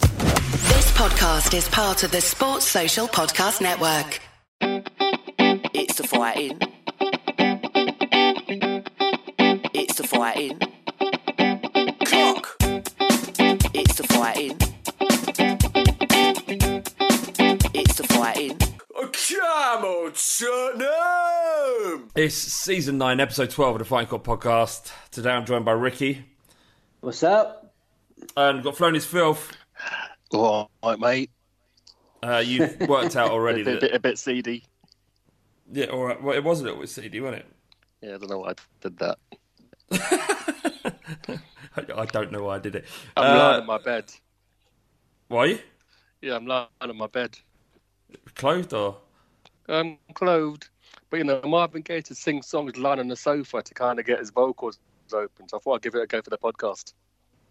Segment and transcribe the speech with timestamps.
[0.00, 4.20] This podcast is part of the Sports Social Podcast Network.
[5.74, 6.58] It's the fighting.
[9.74, 10.58] It's the fighting.
[12.06, 12.56] Cock.
[13.74, 14.56] It's the fighting.
[17.74, 18.58] It's the fighting.
[18.58, 22.10] Come on, Tottenham!
[22.14, 24.90] It's season 9, episode 12 of the Fighting Cock podcast.
[25.10, 26.24] Today I'm joined by Ricky.
[27.00, 27.72] What's up?
[28.36, 29.52] And got Flown his filth.
[30.32, 31.30] All right, mate.
[32.22, 33.86] Uh, you've worked out already a, bit, that.
[33.86, 34.64] a, bit, a bit seedy.
[35.72, 36.22] Yeah, all right.
[36.22, 37.46] Well, it was a little bit seedy, wasn't it?
[38.02, 39.18] Yeah, I don't know why I did that.
[41.96, 42.84] I, don't know why I did it.
[43.16, 44.12] I'm Uh, lying in my bed.
[45.28, 45.60] Why?
[46.20, 47.38] Yeah, I'm lying in my bed.
[48.34, 48.96] Clothed or?
[49.68, 50.68] I'm clothed.
[51.08, 54.06] But, you know, Marvin Gaye to sing songs lying on the sofa to kind of
[54.06, 54.78] get his vocals
[55.12, 55.48] open.
[55.48, 56.92] So I thought I'd give it a go for the podcast.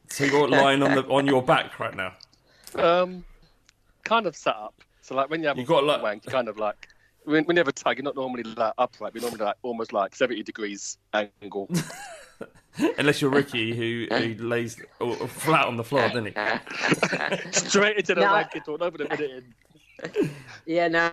[0.10, 2.14] So you're lying on the on your back right now.
[2.76, 3.24] Um,
[4.04, 4.74] kind of set up.
[5.02, 6.88] So, like, when you have You a got, like- wank, you kind of like,
[7.26, 7.98] we, we never tug.
[7.98, 9.14] You're not normally like upright.
[9.14, 11.70] We're normally like almost like 70 degrees angle.
[12.98, 14.78] Unless you're Ricky, who, who lays
[15.28, 17.52] flat on the floor, doesn't he?
[17.52, 18.30] Straight into the No.
[18.30, 19.44] blanket or over the minute
[20.14, 20.30] in.
[20.66, 21.12] Yeah, no,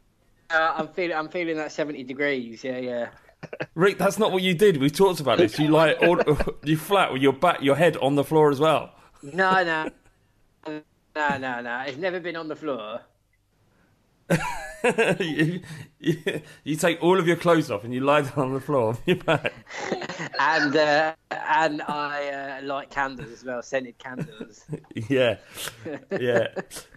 [0.50, 2.62] uh, I'm feeling I'm feeling that 70 degrees.
[2.62, 3.08] Yeah, yeah.
[3.74, 4.78] Rick, that's not what you did.
[4.78, 5.58] We talked about this.
[5.58, 6.18] You lie, all,
[6.64, 8.92] you flat with your back, your head on the floor as well.
[9.22, 9.90] No, no,
[10.66, 10.82] no,
[11.38, 11.84] no, no.
[11.86, 13.00] It's never been on the floor.
[15.20, 15.60] you,
[16.00, 18.88] you, you take all of your clothes off and you lie down on the floor
[18.90, 19.52] on your back.
[20.38, 24.64] And uh, and I uh, light candles as well, scented candles.
[24.94, 25.36] Yeah,
[26.10, 26.48] yeah.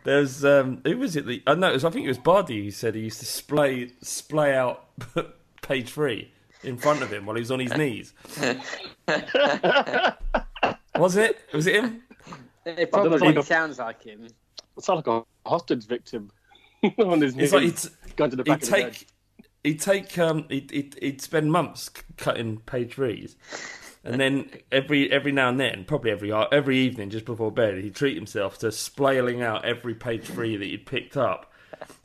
[0.03, 1.25] There's um, who was it?
[1.25, 1.69] The I know.
[1.69, 4.87] it was- I think it was Bardi who said he used to splay splay out
[5.61, 6.31] page three
[6.63, 8.13] in front of him while he was on his knees.
[10.97, 11.39] was it?
[11.53, 12.03] Was it him?
[12.65, 14.27] It know, probably like a- sounds like him.
[14.77, 16.31] It's like a hostage victim
[16.99, 17.53] on his knees.
[17.53, 18.93] It's like he'd, going to the back he'd of the bed.
[18.93, 19.07] take
[19.63, 23.35] he'd take um he'd, he'd, he'd spend months c- cutting page threes.
[24.03, 27.95] And then every every now and then, probably every every evening just before bed, he'd
[27.95, 31.51] treat himself to splayling out every page three that he'd picked up,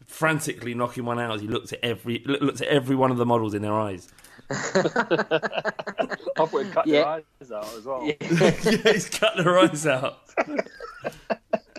[0.06, 3.16] frantically knocking one out as he looked at every loo- looked at every one of
[3.16, 4.08] the models in their eyes.
[4.50, 7.00] I he'd cut Yeah.
[7.00, 8.04] their eyes out as well.
[8.20, 8.50] yeah,
[8.92, 10.18] he's cut their eyes out.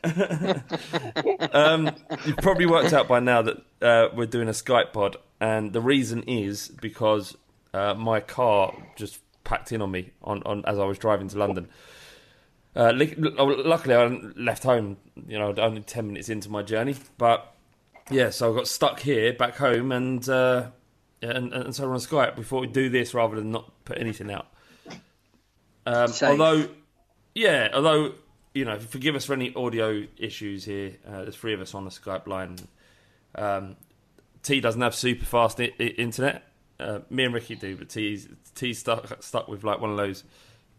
[1.53, 1.91] um,
[2.25, 5.81] you've probably worked out by now that uh, we're doing a Skype pod, and the
[5.81, 7.35] reason is because
[7.73, 11.37] uh, my car just packed in on me on, on as I was driving to
[11.37, 11.67] London.
[12.75, 12.91] Uh,
[13.37, 14.97] oh, luckily, I left home,
[15.27, 16.95] you know, only ten minutes into my journey.
[17.17, 17.53] But
[18.09, 20.67] yeah, so I got stuck here back home, and uh,
[21.31, 22.37] and, and so we're on Skype.
[22.37, 24.47] We thought we'd do this rather than not put anything out.
[25.85, 26.67] Um, although,
[27.35, 28.13] yeah, although
[28.55, 30.93] you know, forgive us for any audio issues here.
[31.05, 32.55] Uh, there's three of us on the Skype line.
[33.35, 33.75] Um,
[34.43, 36.43] T doesn't have super fast I- I- internet.
[36.79, 40.23] Uh, me and Ricky do, but T's T's stuck stuck with like one of those,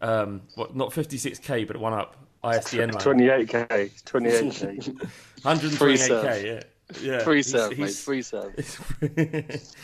[0.01, 5.09] um, what not 56k, but one up ISDN line, 28k, 28k.
[5.43, 6.45] 128k.
[6.45, 6.61] Yeah,
[7.03, 7.19] yeah.
[7.25, 7.77] Free He's- mate.
[7.77, 8.55] he's- Free serve.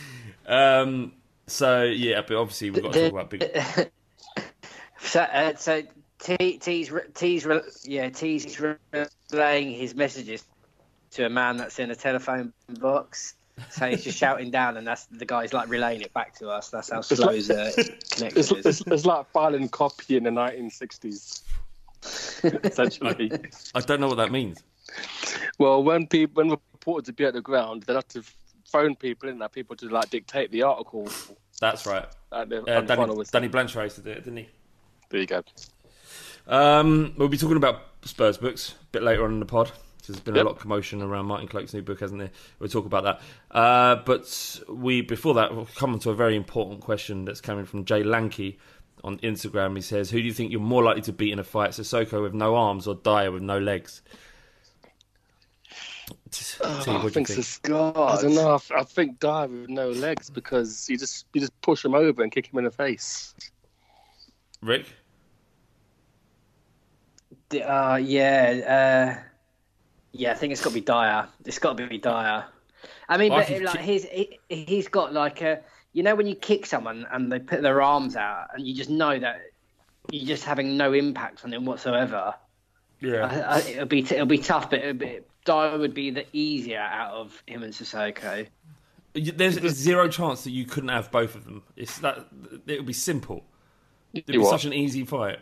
[0.46, 1.12] um.
[1.46, 3.90] So yeah, but obviously we've got to talk about big.
[5.04, 5.82] So, uh, so
[6.20, 7.46] T, T's T's
[7.84, 8.58] yeah T's
[9.30, 10.44] relaying his messages
[11.12, 13.34] to a man that's in a telephone box.
[13.70, 16.70] So he's just shouting down, and that's the guy's like relaying it back to us.
[16.70, 18.82] That's how slow his uh, It's, connection it's, is.
[18.86, 21.42] it's like filing copy in the 1960s.
[22.64, 23.30] Essentially.
[23.74, 24.62] I don't know what that means.
[25.58, 28.22] well, when people when reporters would be at the ground, they'd have to
[28.72, 31.08] phone people in there, people to like dictate the article.
[31.60, 32.06] That's right.
[32.32, 33.24] At the, Uh, Danny.
[33.30, 34.48] Danny Blanchard used to do it, didn't he?
[35.10, 35.42] There you go.
[36.46, 39.70] Um, we'll be talking about Spurs books a bit later on in the pod.
[40.06, 42.30] There's been a lot of commotion around Martin Cloake's new book, hasn't there?
[42.58, 43.20] We'll talk about that.
[43.56, 47.64] Uh, but we before that, we'll come on to a very important question that's coming
[47.66, 48.58] from Jay Lanky
[49.04, 49.76] on Instagram.
[49.76, 52.20] He says, "Who do you think you're more likely to beat in a fight, Sissoko
[52.20, 54.02] with no arms or Dyer with no legs?"
[56.30, 57.44] T- T, Oh, what I do you think think?
[57.44, 58.52] Sis- I don't know.
[58.52, 61.94] I, f- I think Dyer with no legs because you just you just push him
[61.94, 63.34] over and kick him in the face.
[64.62, 64.86] Rick?
[67.48, 69.22] D- Uh, yeah, uh,
[70.12, 70.32] yeah.
[70.32, 71.28] I think it's got to be Dyer.
[71.44, 72.44] It's got to be Dyer.
[73.08, 75.60] I mean, I but think like ki- he's he, he's got like a
[75.92, 78.90] you know when you kick someone and they put their arms out and you just
[78.90, 79.40] know that
[80.10, 82.34] you're just having no impact on them whatsoever.
[83.00, 83.26] Yeah.
[83.26, 86.78] I, I, it'll be it'll be tough, but it'll be, Dyer would be the easier
[86.80, 88.46] out of him and Sissoko.
[89.14, 91.62] There's a zero chance that you couldn't have both of them.
[91.76, 92.26] It's that
[92.66, 93.44] it would be simple.
[94.14, 94.50] It'd be what?
[94.50, 95.38] such an easy fight.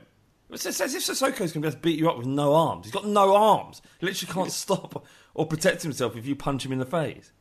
[0.51, 2.55] It's as as if Sissoko's going to be able to beat you up with no
[2.55, 2.87] arms.
[2.87, 3.83] He's got no arms.
[4.01, 5.05] He literally can't stop
[5.35, 7.33] or protect himself if you punch him in the face.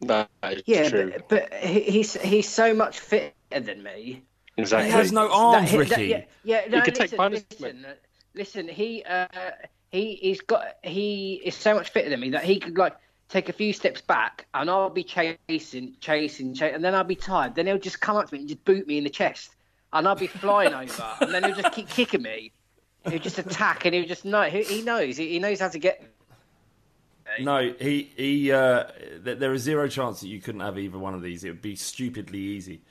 [0.00, 1.12] That is Yeah, true.
[1.28, 4.24] but, but he's he's so much fitter than me.
[4.56, 4.86] exactly.
[4.90, 5.90] He has no arms, That- Ricky.
[6.12, 6.68] that- yeah, yeah.
[6.68, 7.60] No, could take listen, punishment.
[7.60, 7.86] Listen,
[8.34, 9.26] listen, he uh,
[9.90, 12.96] he he's got he is so much fitter than me that he could like
[13.28, 17.14] take a few steps back and I'll be chasing, chasing, chasing, and then I'll be
[17.14, 17.54] tired.
[17.54, 19.54] Then he'll just come up to me and just boot me in the chest,
[19.92, 22.52] and I'll be flying over, and then he'll just keep kicking me.
[23.08, 24.42] He'll just attack, and he'll just know.
[24.42, 25.16] He, he knows.
[25.16, 26.02] He, he knows how to get.
[27.40, 28.52] No, he he.
[28.52, 28.84] Uh,
[29.22, 31.44] there is zero chance that you couldn't have either one of these.
[31.44, 32.82] It would be stupidly easy.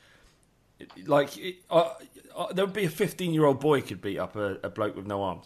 [1.06, 1.30] Like
[1.70, 1.90] uh,
[2.36, 5.22] uh, there would be a fifteen-year-old boy could beat up a, a bloke with no
[5.22, 5.46] arms.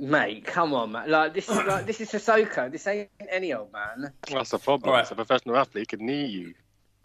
[0.00, 1.10] Mate, come on, man!
[1.10, 2.72] Like this is like this is Sissoko.
[2.72, 4.10] This ain't any old man.
[4.32, 4.88] That's the problem.
[4.88, 5.02] All right.
[5.02, 6.54] It's a professional athlete He can knee you.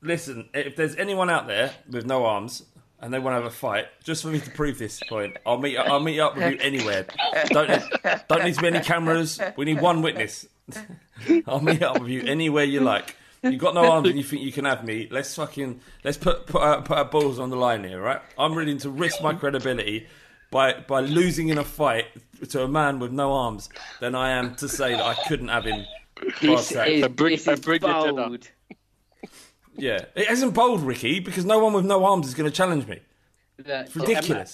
[0.02, 2.64] Listen, if there's anyone out there with no arms
[3.02, 5.58] and they want to have a fight, just for me to prove this point, I'll
[5.58, 5.78] meet.
[5.78, 7.06] I'll meet up with you anywhere.
[7.48, 7.68] Don't
[8.30, 9.42] don't need to be any cameras.
[9.58, 10.48] We need one witness.
[11.48, 13.18] I'll meet up with you anywhere you like.
[13.44, 15.10] You got no arms and you think you can have me?
[15.12, 18.22] Let's fucking let's put put our, put our balls on the line here, right?
[18.40, 20.08] I'm willing to risk my credibility
[20.52, 22.06] by by losing in a fight
[22.50, 25.66] to a man with no arms than I am to say that I couldn't have
[25.66, 25.86] him.
[26.42, 26.88] This Barsack.
[26.88, 28.50] is, A bring- this a is bring your bold.
[29.78, 32.88] Yeah, it isn't bold, Ricky, because no one with no arms is going to challenge
[32.88, 33.00] me.
[33.58, 34.54] It's ridiculous.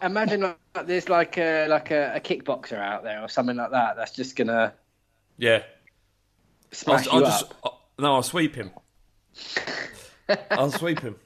[0.00, 3.70] ima- imagine like, there's like a like a, a kickboxer out there or something like
[3.72, 3.96] that.
[3.96, 4.72] That's just gonna
[5.38, 5.62] Yeah,
[6.70, 7.52] smash I'll, I'll you just.
[7.64, 8.70] I'll- no, I'll sweep him.
[10.50, 11.16] I'll sweep him.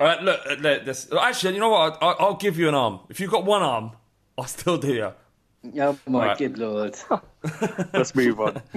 [0.00, 1.98] All right, look, uh, look this, actually, you know what?
[2.00, 3.00] I'll, I'll give you an arm.
[3.10, 3.92] If you've got one arm,
[4.38, 5.12] I'll still do you.
[5.78, 6.38] Oh my Right.
[6.38, 6.96] good lord!
[7.94, 8.62] Let's move on.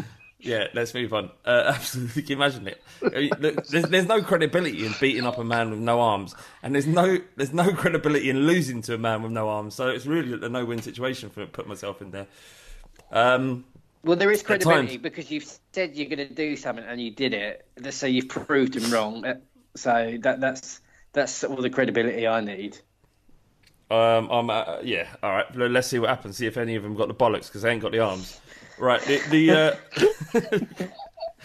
[0.45, 1.31] Yeah, let's move on.
[1.45, 2.83] Uh, absolutely, can you imagine it?
[3.15, 6.35] I mean, look, there's, there's no credibility in beating up a man with no arms,
[6.61, 9.73] and there's no there's no credibility in losing to a man with no arms.
[9.73, 12.27] So it's really a no-win situation for put myself in there.
[13.09, 13.63] Um,
[14.03, 14.97] Well, there is credibility times.
[14.97, 17.65] because you've said you're going to do something and you did it.
[17.91, 19.25] So you've proved him wrong.
[19.25, 19.35] Uh,
[19.77, 20.81] So that that's
[21.13, 22.77] that's all the credibility I need.
[23.89, 25.55] Um, I'm, uh, yeah, all right.
[25.55, 26.37] Let's see what happens.
[26.37, 28.41] See if any of them got the bollocks because they ain't got the arms.
[28.79, 29.01] Right.
[29.01, 30.87] The, the uh,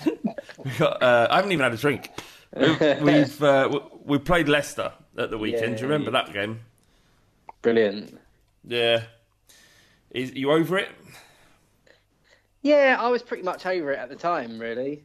[0.65, 2.11] we got, uh, I haven't even had a drink.
[2.57, 5.77] We've we've, uh, we played Leicester at the weekend.
[5.77, 6.61] Do you remember that game?
[7.61, 8.19] Brilliant.
[8.67, 9.05] Yeah.
[10.11, 10.89] Is you over it?
[12.63, 14.59] Yeah, I was pretty much over it at the time.
[14.59, 15.05] Really,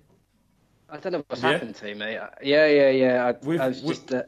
[0.89, 1.51] I don't know what's Yeah?
[1.51, 2.13] happened to me.
[2.13, 2.29] Yeah,
[2.67, 3.25] yeah, yeah.
[3.25, 4.13] I, I was we- just.
[4.13, 4.23] Uh,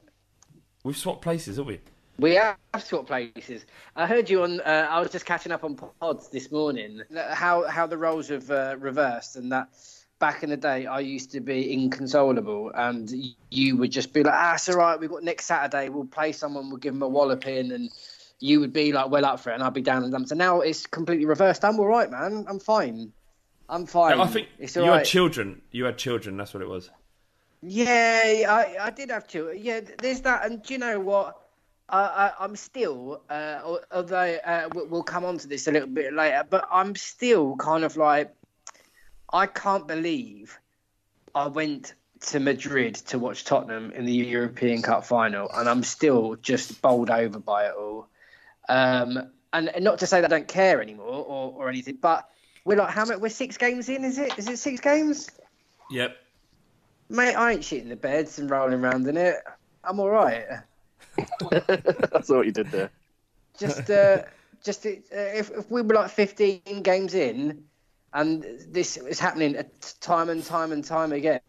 [0.86, 1.80] We've swapped places, have we?
[2.20, 3.66] We have swapped places.
[3.96, 4.62] I heard you on.
[4.62, 7.02] Uh, I was just catching up on pods this morning.
[7.32, 9.70] How how the roles have uh, reversed, and that
[10.20, 13.12] back in the day I used to be inconsolable, and
[13.50, 15.00] you would just be like, "Ah, it's all right.
[15.00, 15.90] We've got next Saturday.
[15.90, 16.70] We'll play someone.
[16.70, 17.90] We'll give them a walloping," and
[18.40, 20.28] you would be like, "Well up for it," and I'd be down and dumb.
[20.28, 21.66] So now it's completely reversed.
[21.66, 22.46] I'm all right, man.
[22.48, 23.12] I'm fine.
[23.68, 24.22] I'm fine.
[24.22, 24.98] I think it's you all right.
[24.98, 25.64] had children.
[25.72, 26.38] You had children.
[26.38, 26.92] That's what it was.
[27.62, 29.58] Yeah, I, I did have children.
[29.62, 31.40] Yeah, there's that, and do you know what?
[31.90, 35.88] I, I, I'm still, uh, although uh, we- we'll come on to this a little
[35.88, 38.34] bit later, but I'm still kind of like,
[39.32, 40.58] I can't believe
[41.34, 46.36] I went to Madrid to watch Tottenham in the European Cup final, and I'm still
[46.36, 48.08] just bowled over by it all.
[48.68, 52.28] Um, and, and not to say that I don't care anymore or, or anything, but
[52.64, 53.20] we're like, how many?
[53.20, 54.38] We're six games in, is it?
[54.40, 55.30] Is it six games?
[55.92, 56.18] Yep.
[57.10, 59.36] Mate, I ain't shitting the beds and rolling around in it.
[59.84, 60.46] I'm all right.
[61.40, 62.90] That's what you did there.
[63.58, 64.24] Just, uh,
[64.64, 67.64] just uh, if if we were like 15 games in,
[68.14, 69.56] and this is happening
[70.02, 71.40] time and time and time again,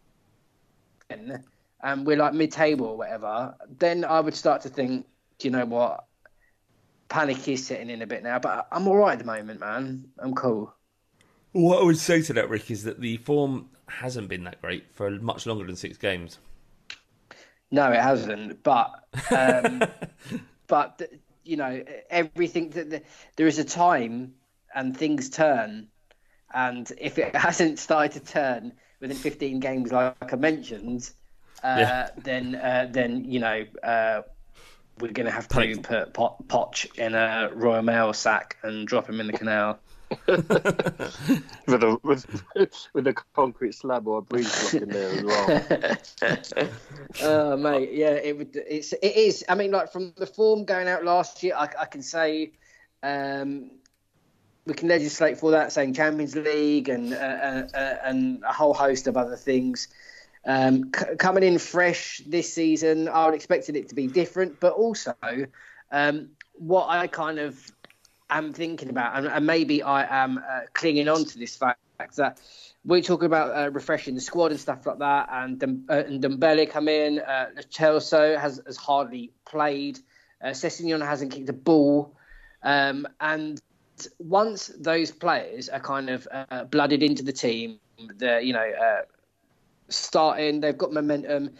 [1.09, 5.05] and we're like mid-table or whatever, then I would start to think,
[5.39, 6.05] do you know what?
[7.09, 10.05] Panic is setting in a bit now, but I'm all right at the moment, man.
[10.19, 10.73] I'm cool.
[11.53, 14.85] What I would say to that, Rick, is that the form hasn't been that great
[14.93, 16.37] for much longer than six games.
[17.71, 18.63] No, it hasn't.
[18.63, 18.91] But
[19.31, 19.83] um,
[20.67, 21.01] but
[21.43, 23.01] you know everything that the,
[23.35, 24.33] there is a time
[24.75, 25.87] and things turn,
[26.53, 31.09] and if it hasn't started to turn within 15 games, like I mentioned,
[31.63, 32.09] uh, Yeah.
[32.23, 34.21] then uh, then you know uh,
[34.99, 35.83] we're going to have to Panic.
[35.83, 39.79] put Pot, Poch in a Royal Mail sack and drop him in the canal.
[41.67, 42.25] With a with,
[42.93, 46.67] with a concrete slab or a breeze block in there as well.
[47.21, 48.55] Oh mate, yeah, it would.
[48.55, 49.43] It's it is.
[49.49, 52.51] I mean, like from the form going out last year, I, I can say,
[53.01, 53.71] um,
[54.65, 58.73] we can legislate for that, saying Champions League and uh, uh, uh, and a whole
[58.73, 59.87] host of other things.
[60.45, 65.15] Um, c- coming in fresh this season, I expected it to be different, but also
[65.91, 67.71] um, what I kind of
[68.29, 71.79] am thinking about, and, and maybe I am uh, clinging on to this fact
[72.15, 72.39] that
[72.85, 76.69] we're talking about uh, refreshing the squad and stuff like that, and uh, and Ndombele
[76.69, 77.19] come in.
[77.19, 79.99] Uh, Celso has has hardly played.
[80.41, 82.15] Uh, Sessegnon hasn't kicked a ball,
[82.63, 83.61] um, and
[84.19, 87.79] once those players are kind of uh, blooded into the team,
[88.15, 89.01] they're you know uh,
[89.89, 91.51] starting, they've got momentum.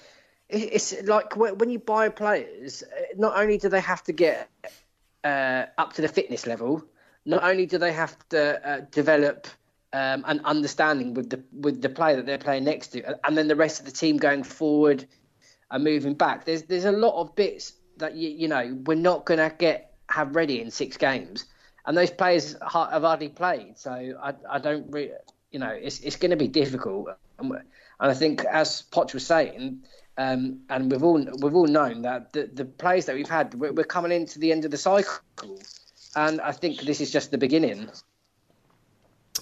[0.49, 4.49] It's like when when you buy players, uh, not only do they have to get
[5.23, 6.83] uh, up to the fitness level,
[7.25, 9.47] not only do they have to uh, develop
[9.93, 13.47] um, an understanding with the with the player that they're playing next to, and then
[13.47, 15.05] the rest of the team going forward
[15.71, 16.45] and moving back.
[16.45, 19.93] There's there's a lot of bits that you you know we're not going to get
[20.09, 21.45] have ready in six games,
[21.85, 23.77] and those players have hardly played.
[23.77, 25.13] So I I don't re-
[25.51, 27.09] you know it's it's going to be difficult,
[27.39, 27.53] and,
[27.99, 29.83] I think as Poch was saying.
[30.17, 33.71] Um, and we've all we've all known that the, the players that we've had we're,
[33.71, 35.19] we're coming into the end of the cycle,
[36.15, 37.89] and I think this is just the beginning.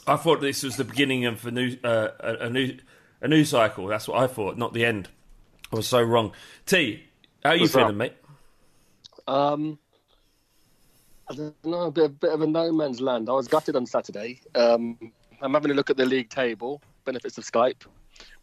[0.06, 2.78] I thought this was the beginning of a new, uh, a, a new,
[3.22, 3.88] A new cycle.
[3.88, 5.08] That's what I thought, not the end.
[5.72, 6.34] I was so wrong.
[6.66, 7.04] T,
[7.44, 7.96] how are you What's feeling, up?
[7.96, 8.14] mate?
[9.28, 9.80] Um,
[11.30, 13.30] I don't know, a bit, a bit of a no man's land.
[13.30, 14.42] I was gutted on Saturday.
[14.54, 17.84] Um, I'm having a look at the league table, benefits of Skype.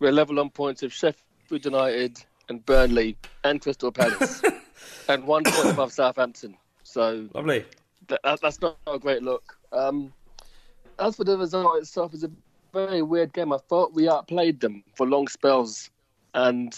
[0.01, 1.23] We're level on points with Sheffield
[1.59, 2.19] United
[2.49, 4.43] and Burnley and Crystal Palace,
[5.09, 6.57] and one point above Southampton.
[6.83, 7.65] So Lovely.
[8.09, 9.57] that, that- that's not a great look.
[9.73, 10.13] Um,
[10.99, 12.31] as for the result itself, it's a
[12.73, 13.53] very weird game.
[13.53, 15.91] I thought we outplayed them for long spells,
[16.35, 16.73] and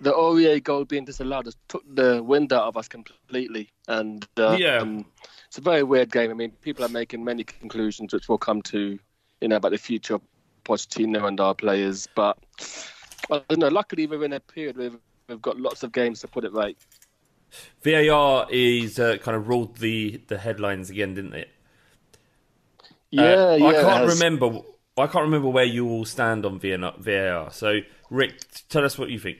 [0.00, 3.68] the Aurier goal being disallowed just took the wind out of us completely.
[3.88, 4.78] And uh, Yeah.
[4.78, 5.04] um,
[5.48, 6.30] it's a very weird game.
[6.30, 8.98] I mean, people are making many conclusions, which we'll come to,
[9.40, 10.22] you know, about the future of
[10.64, 12.06] Pochettino and our players.
[12.14, 12.38] But
[13.30, 13.68] I don't know.
[13.68, 14.90] Luckily, we're in a period where
[15.28, 16.76] we've got lots of games to put it right.
[17.82, 21.48] VAR is uh, kind of ruled the, the headlines again, didn't it?
[23.10, 23.66] Yeah, Uh, yeah.
[23.66, 24.60] I can't remember.
[24.98, 27.50] I can't remember where you all stand on VAR.
[27.52, 29.38] So, Rick, tell us what you think.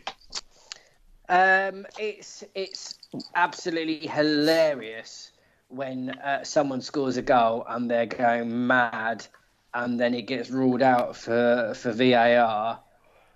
[1.28, 2.94] Um, it's it's
[3.34, 5.32] absolutely hilarious
[5.68, 9.26] when uh, someone scores a goal and they're going mad,
[9.74, 12.80] and then it gets ruled out for for VAR.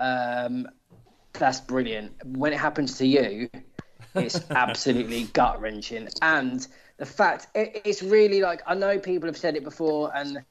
[0.03, 0.69] Um,
[1.33, 2.13] that's brilliant.
[2.25, 3.49] When it happens to you,
[4.15, 6.09] it's absolutely gut wrenching.
[6.21, 6.67] And
[6.99, 10.45] the fact it, it's really like I know people have said it before, and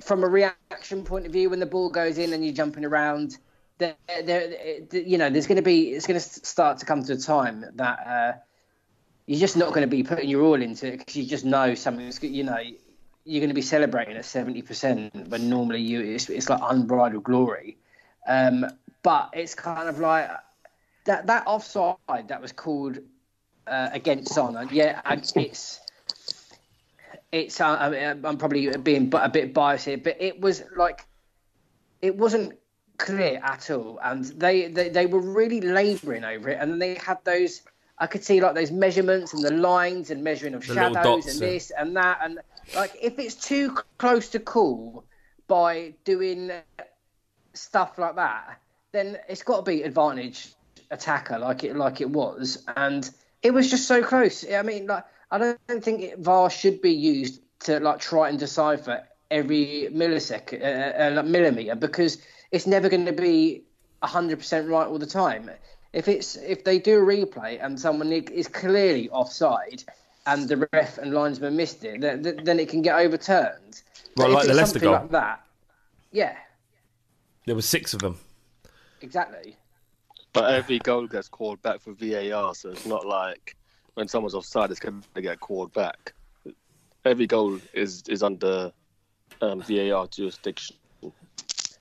[0.00, 3.38] from a reaction point of view, when the ball goes in and you're jumping around,
[3.78, 7.14] there, there, you know, there's going to be, it's going to start to come to
[7.14, 8.32] a time that uh,
[9.26, 11.74] you're just not going to be putting your all into it because you just know
[11.74, 12.58] something's, you know,
[13.24, 17.78] you're going to be celebrating at 70% when normally you, it's, it's like unbridled glory.
[18.26, 18.66] Um,
[19.02, 20.30] but it's kind of like
[21.04, 22.98] that, that offside that was called
[23.66, 24.68] uh, against Son.
[24.72, 25.80] Yeah, it's,
[27.32, 31.06] it's, uh, I mean, I'm probably being a bit biased here, but it was like,
[32.02, 32.58] it wasn't
[32.98, 37.18] clear at all, and they they, they were really labouring over it, and they had
[37.24, 37.62] those.
[37.98, 41.38] I could see like those measurements and the lines and measuring of The shadows and
[41.40, 42.38] this and that, and
[42.74, 45.04] like if it's too close to call
[45.46, 46.52] by doing
[47.56, 48.60] stuff like that,
[48.92, 50.52] then it's got to be advantage
[50.90, 53.10] attacker like it like it was, and
[53.42, 54.44] it was just so close.
[54.50, 58.38] I mean, like I don't think it, VAR should be used to like try and
[58.38, 62.18] decipher every millisecond, uh, uh, millimeter, because
[62.52, 63.62] it's never going to be
[64.02, 65.50] hundred percent right all the time.
[65.92, 69.82] If it's if they do a replay and someone is clearly offside
[70.26, 73.82] and the ref and linesman missed it, then, then it can get overturned.
[74.16, 74.92] Well, But like the Leicester goal.
[74.92, 75.44] like that,
[76.12, 76.36] yeah,
[77.46, 78.18] There were six of them.
[79.00, 79.56] exactly.
[80.32, 83.56] But every goal gets called back for VAR, so it's not like
[83.94, 86.12] when someone's offside, it's going to get called back.
[87.06, 88.72] Every goal is is under
[89.40, 90.76] um, VAR jurisdiction.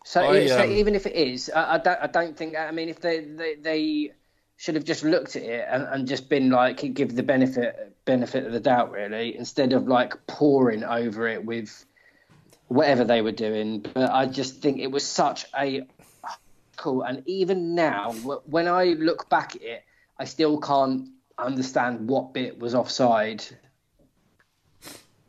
[0.06, 2.00] So, I, so um, even if it is, I, I don't.
[2.02, 2.56] I don't think.
[2.56, 4.12] I mean, if they they, they
[4.56, 8.46] should have just looked at it and, and just been like give the benefit benefit
[8.46, 11.86] of the doubt, really, instead of like pouring over it with
[12.68, 13.80] whatever they were doing.
[13.80, 15.88] But I just think it was such a
[16.78, 17.04] cool.
[17.04, 18.12] And even now,
[18.46, 19.84] when I look back at it,
[20.18, 23.44] I still can't understand what bit was offside.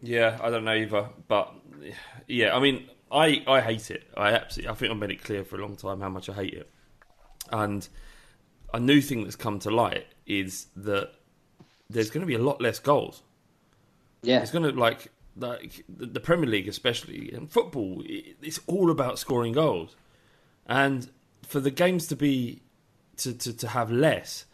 [0.00, 1.52] Yeah, I don't know either, but
[2.26, 4.04] yeah, I mean, I I hate it.
[4.16, 6.34] I absolutely, I think I've made it clear for a long time how much I
[6.34, 6.70] hate it.
[7.50, 7.88] And
[8.74, 11.12] a new thing that's come to light is that
[11.88, 13.22] there's going to be a lot less goals.
[14.22, 18.02] Yeah, It's going to like like the Premier League, especially and football.
[18.06, 19.96] It's all about scoring goals,
[20.66, 21.10] and
[21.46, 22.62] for the games to be
[23.18, 24.46] to, to, to have less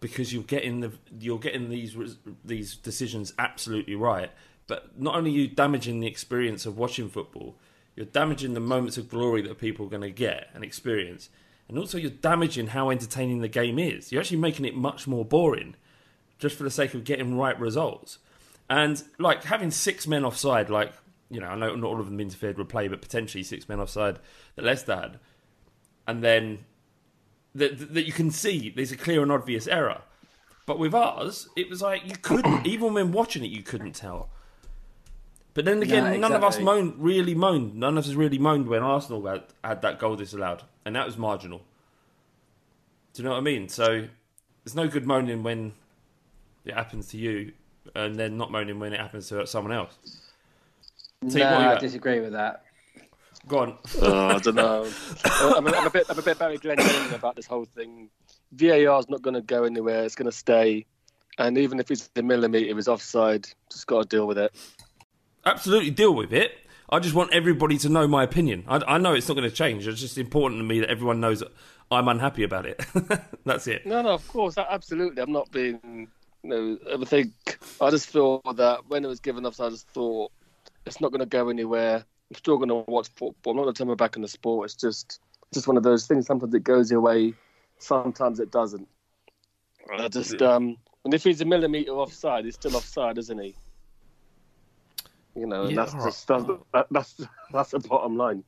[0.00, 1.96] because you're getting the you're getting these
[2.44, 4.30] these decisions absolutely right.
[4.66, 7.56] But not only you damaging the experience of watching football,
[7.96, 11.30] you're damaging the moments of glory that people are going to get and experience,
[11.68, 14.12] and also you're damaging how entertaining the game is.
[14.12, 15.74] You're actually making it much more boring,
[16.38, 18.18] just for the sake of getting right results.
[18.70, 20.92] And like having six men offside, like
[21.30, 23.80] you know, I know not all of them interfered with play, but potentially six men
[23.80, 24.18] offside
[24.56, 25.18] that Leicester had,
[26.06, 26.64] and then
[27.54, 30.02] that that you can see there's a clear and obvious error.
[30.66, 34.28] But with ours, it was like you couldn't, even when watching it, you couldn't tell.
[35.54, 37.74] But then again, No, none of us moaned, really moaned.
[37.74, 41.16] None of us really moaned when Arsenal had, had that goal disallowed, and that was
[41.16, 41.62] marginal.
[43.12, 43.68] Do you know what I mean?
[43.68, 44.06] So
[44.62, 45.72] there's no good moaning when
[46.64, 47.52] it happens to you,
[47.94, 49.96] and then not moaning when it happens to someone else.
[51.28, 51.80] Tell no, what, I got.
[51.80, 52.64] disagree with that.
[53.46, 53.78] Go on.
[54.00, 54.88] Uh, I don't know.
[55.24, 56.78] I'm, a, I'm a bit, I'm a bit Barry Glenn
[57.12, 58.10] about this whole thing.
[58.52, 60.04] VAR is not going to go anywhere.
[60.04, 60.86] It's going to stay,
[61.38, 63.48] and even if it's a millimetre, it's offside.
[63.70, 64.54] Just got to deal with it.
[65.44, 66.52] absolutely deal with it.
[66.90, 68.64] I just want everybody to know my opinion.
[68.66, 69.86] I, I know it's not going to change.
[69.86, 71.52] It's just important to me that everyone knows that
[71.90, 72.80] I'm unhappy about it.
[73.44, 73.84] That's it.
[73.86, 75.22] No, no, of course, absolutely.
[75.22, 76.08] I'm not being.
[76.48, 80.32] Know, I think I just feel that when it was given up, I just thought
[80.86, 81.96] it's not going to go anywhere.
[81.96, 83.50] I'm still going to watch football.
[83.50, 84.66] I'm not going to turn my back on the sport.
[84.66, 85.20] It's just,
[85.52, 86.26] just one of those things.
[86.26, 87.34] Sometimes it goes your way,
[87.78, 88.88] sometimes it doesn't.
[89.90, 93.54] I just, um, and if he's a millimeter offside, he's still offside, isn't he?
[95.34, 96.26] You know, and Yeah, that's all just
[96.72, 97.20] that's, that's
[97.52, 98.42] that's the bottom line.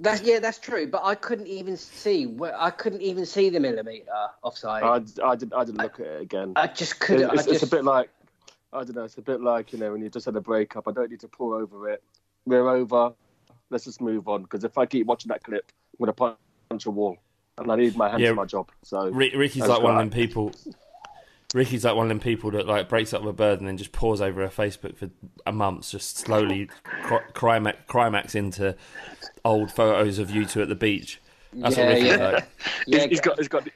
[0.00, 0.86] That's yeah, that's true.
[0.86, 2.26] But I couldn't even see.
[2.26, 4.06] where I couldn't even see the millimeter
[4.42, 4.82] offside.
[4.82, 6.52] I, I did I did look at it again.
[6.56, 7.32] I just couldn't.
[7.32, 8.10] It's, it's just, a bit like
[8.72, 9.04] I don't know.
[9.04, 10.88] It's a bit like you know when you just had a breakup.
[10.88, 12.02] I don't need to pour over it.
[12.46, 13.12] We're over.
[13.68, 14.42] Let's just move on.
[14.42, 16.36] Because if I keep watching that clip, I'm gonna
[16.68, 17.16] punch a wall,
[17.58, 18.30] and I need my hands Yeah.
[18.30, 18.70] for my job.
[18.82, 20.52] So Ricky's like one of them people.
[21.54, 23.76] Ricky's like one of them people that like breaks up with a bird and then
[23.76, 25.10] just pours over her Facebook for
[25.46, 26.68] a month, just slowly
[27.02, 28.76] cri- climax, climax into
[29.44, 31.20] old photos of you two at the beach.
[31.52, 32.28] That's Yeah, what Ricky's yeah.
[32.30, 32.48] like.
[32.86, 33.68] yeah, he's, he's got he's got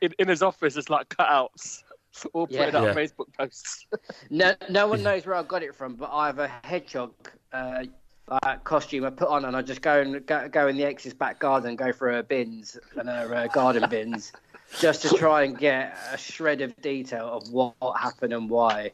[0.00, 0.76] in, in his office.
[0.76, 1.82] It's like cutouts,
[2.32, 2.78] all putting Yeah.
[2.78, 2.94] out Yeah.
[2.94, 3.86] Facebook posts.
[4.30, 7.12] No, no one knows where I got it from, but I have a hedgehog
[7.52, 7.84] uh,
[8.28, 11.12] uh, costume I put on, and I just go and go, go in the ex's
[11.14, 14.32] back garden, and go for her bins and her uh, garden bins,
[14.78, 18.92] just to try and get a shred of detail of what, what happened and why.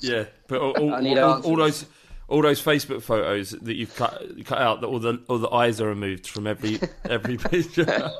[0.00, 1.86] Yeah, but all, all, all, all those
[2.30, 5.80] all those Facebook photos that you've cut cut out, that all the all the eyes
[5.80, 8.10] are removed from every every picture,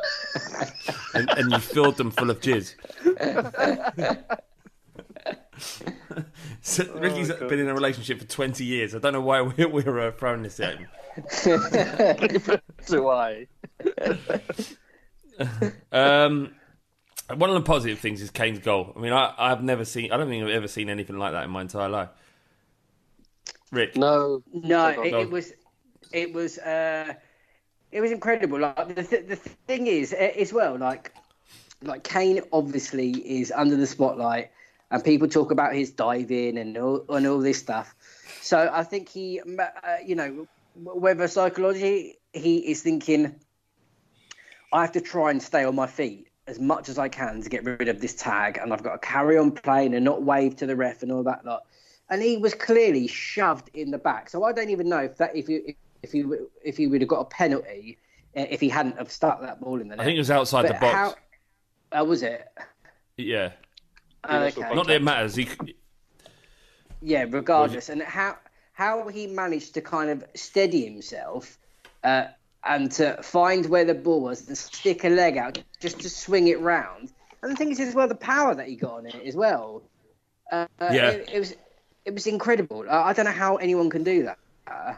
[1.15, 2.75] and, and you filled them full of jizz.
[6.61, 8.95] so, Ricky's been in a relationship for twenty years.
[8.95, 10.89] I don't know why we're, we're uh, throwing this at him.
[12.87, 13.47] Do I?
[15.93, 16.55] Um,
[17.35, 18.93] one of the positive things is Kane's goal.
[18.97, 20.13] I mean, I, I've never seen.
[20.13, 22.09] I don't think I've ever seen anything like that in my entire life.
[23.71, 24.43] Rick, No.
[24.53, 25.53] No, it, it was,
[26.13, 27.15] it was, uh,
[27.93, 28.59] it was incredible.
[28.59, 31.15] Like the th- the thing is, uh, as well, like,
[31.83, 34.51] like Kane obviously is under the spotlight,
[34.91, 37.95] and people talk about his diving and all and all this stuff.
[38.41, 43.37] So I think he, uh, you know, whether psychology, he is thinking,
[44.73, 47.49] I have to try and stay on my feet as much as I can to
[47.49, 50.57] get rid of this tag, and I've got to carry on playing and not wave
[50.57, 51.63] to the ref and all that lot.
[52.11, 54.29] And he was clearly shoved in the back.
[54.29, 56.25] So I don't even know if that if you if he
[56.65, 57.99] if he would have got a penalty
[58.37, 60.01] uh, if he hadn't have stuck that ball in the net.
[60.01, 60.95] I think it was outside But the box.
[60.95, 61.15] How,
[61.93, 62.49] how was it?
[63.17, 63.53] Yeah,
[64.25, 64.75] Oh, okay.
[64.75, 65.35] not that it matters.
[65.35, 65.49] He,
[67.01, 68.37] Yeah, regardless, and how
[68.73, 71.59] how he managed to kind of steady himself
[72.05, 72.27] uh,
[72.65, 76.49] and to find where the ball was and stick a leg out just to swing
[76.49, 77.13] it round.
[77.43, 79.83] And the thing is, as well, the power that he got on it as well.
[80.53, 81.11] Uh, Yeah.
[81.11, 81.55] it, it was
[82.05, 82.85] it was incredible.
[82.91, 84.39] I, I don't know how anyone can do that.
[84.67, 84.95] Uh,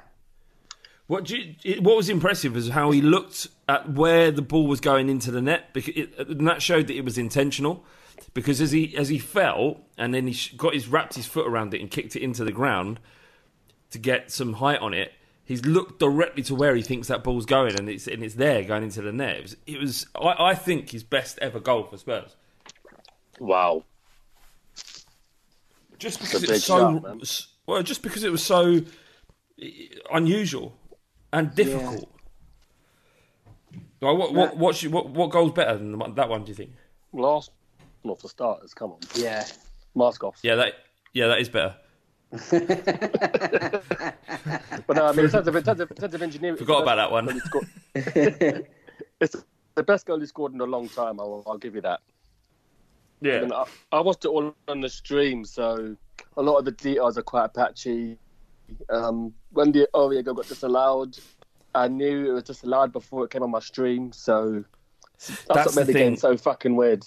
[1.06, 4.80] What do you, what was impressive was how he looked at where the ball was
[4.80, 7.84] going into the net, because it, and that showed that it was intentional.
[8.34, 11.74] Because as he as he fell and then he got his wrapped his foot around
[11.74, 12.98] it and kicked it into the ground
[13.90, 15.12] to get some height on it,
[15.44, 18.62] he's looked directly to where he thinks that ball's going, and it's and it's there
[18.64, 19.36] going into the net.
[19.36, 22.36] It was, it was I, I think his best ever goal for Spurs.
[23.38, 23.84] Wow.
[25.98, 27.18] Just because a it was so shout, man.
[27.22, 28.80] s- well, just because it was so
[30.12, 30.76] unusual
[31.32, 32.08] and difficult.
[34.00, 36.44] Well, what what what, what what goal's better than that one?
[36.44, 36.72] Do you think?
[37.12, 37.50] Last
[38.04, 38.74] not for starters.
[38.74, 38.98] Come on.
[39.14, 39.44] yeah.
[39.94, 40.38] Mask off.
[40.42, 40.72] Yeah, that
[41.12, 41.76] yeah that is better.
[44.86, 46.82] But no, I mean, in terms of, in terms of, in terms of engineering, Forgot
[46.82, 47.40] about that one.
[49.20, 49.36] It's
[49.76, 51.20] the best goal he scored in a long time.
[51.20, 52.00] I'll, I'll give you that.
[53.20, 55.96] Yeah, And I, I watched it all on the stream, so
[56.36, 58.18] a lot of the details are quite patchy.
[58.90, 61.16] Um, when the Aurier goal got disallowed,
[61.74, 64.64] I knew it was disallowed before it came on my stream, so
[65.18, 67.06] that's, That's what made the the, game so fucking weird.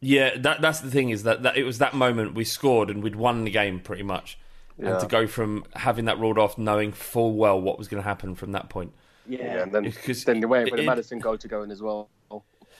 [0.00, 0.36] yeah.
[0.38, 3.16] That that's the thing is that, that it was that moment we scored and we'd
[3.16, 4.38] won the game pretty much,
[4.80, 4.92] Yeah.
[4.92, 8.08] and to go from having that ruled off, knowing full well what was going to
[8.08, 8.92] happen from that point.
[9.26, 11.82] Yeah, and then Because then you're waiting for the Maddison goal to go in as
[11.82, 12.08] well.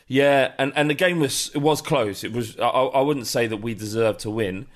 [0.07, 2.25] Yeah, and, and the game was it was close.
[2.25, 4.67] It was I, I wouldn't say that we deserved to win,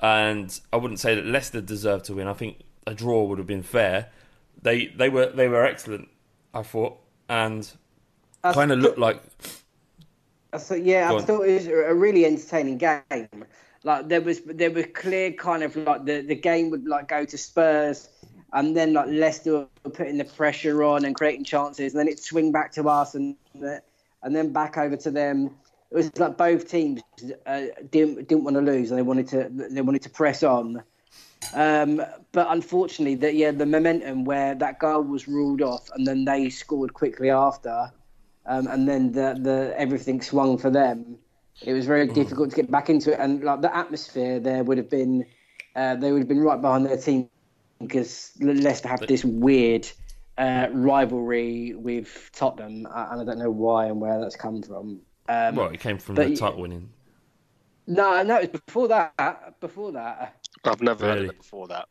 [0.00, 2.26] and I wouldn't say that Leicester deserved to win.
[2.26, 4.08] I think a draw would have been fair.
[4.62, 6.08] They they were they were excellent.
[6.54, 7.70] I thought, and
[8.42, 9.22] kind of looked like
[10.52, 13.44] I thought, yeah, I thought it was a really entertaining game.
[13.82, 17.24] Like there was, there was clear kind of like the, the game would like go
[17.24, 18.08] to Spurs,
[18.52, 22.18] and then like Leicester were putting the pressure on and creating chances, and then it
[22.18, 25.50] swing back to us, and and then back over to them.
[25.90, 27.00] It was like both teams
[27.46, 30.82] uh, didn't didn't want to lose, and they wanted to they wanted to press on.
[31.54, 36.24] Um, but unfortunately, that yeah, the momentum where that goal was ruled off, and then
[36.24, 37.90] they scored quickly after,
[38.46, 41.18] um, and then the the everything swung for them.
[41.62, 44.78] It was very difficult to get back into it, and like the atmosphere there would
[44.78, 45.26] have been,
[45.76, 47.28] uh, they would have been right behind their team
[47.80, 49.86] because Leicester have this weird
[50.38, 55.02] uh, rivalry with Tottenham, uh, and I don't know why and where that's come from.
[55.28, 56.88] Um, Well, it came from but the y- title winning.
[57.86, 59.60] no, no, it was before that.
[59.60, 60.36] Before that.
[60.64, 61.88] I've never heard of it before that.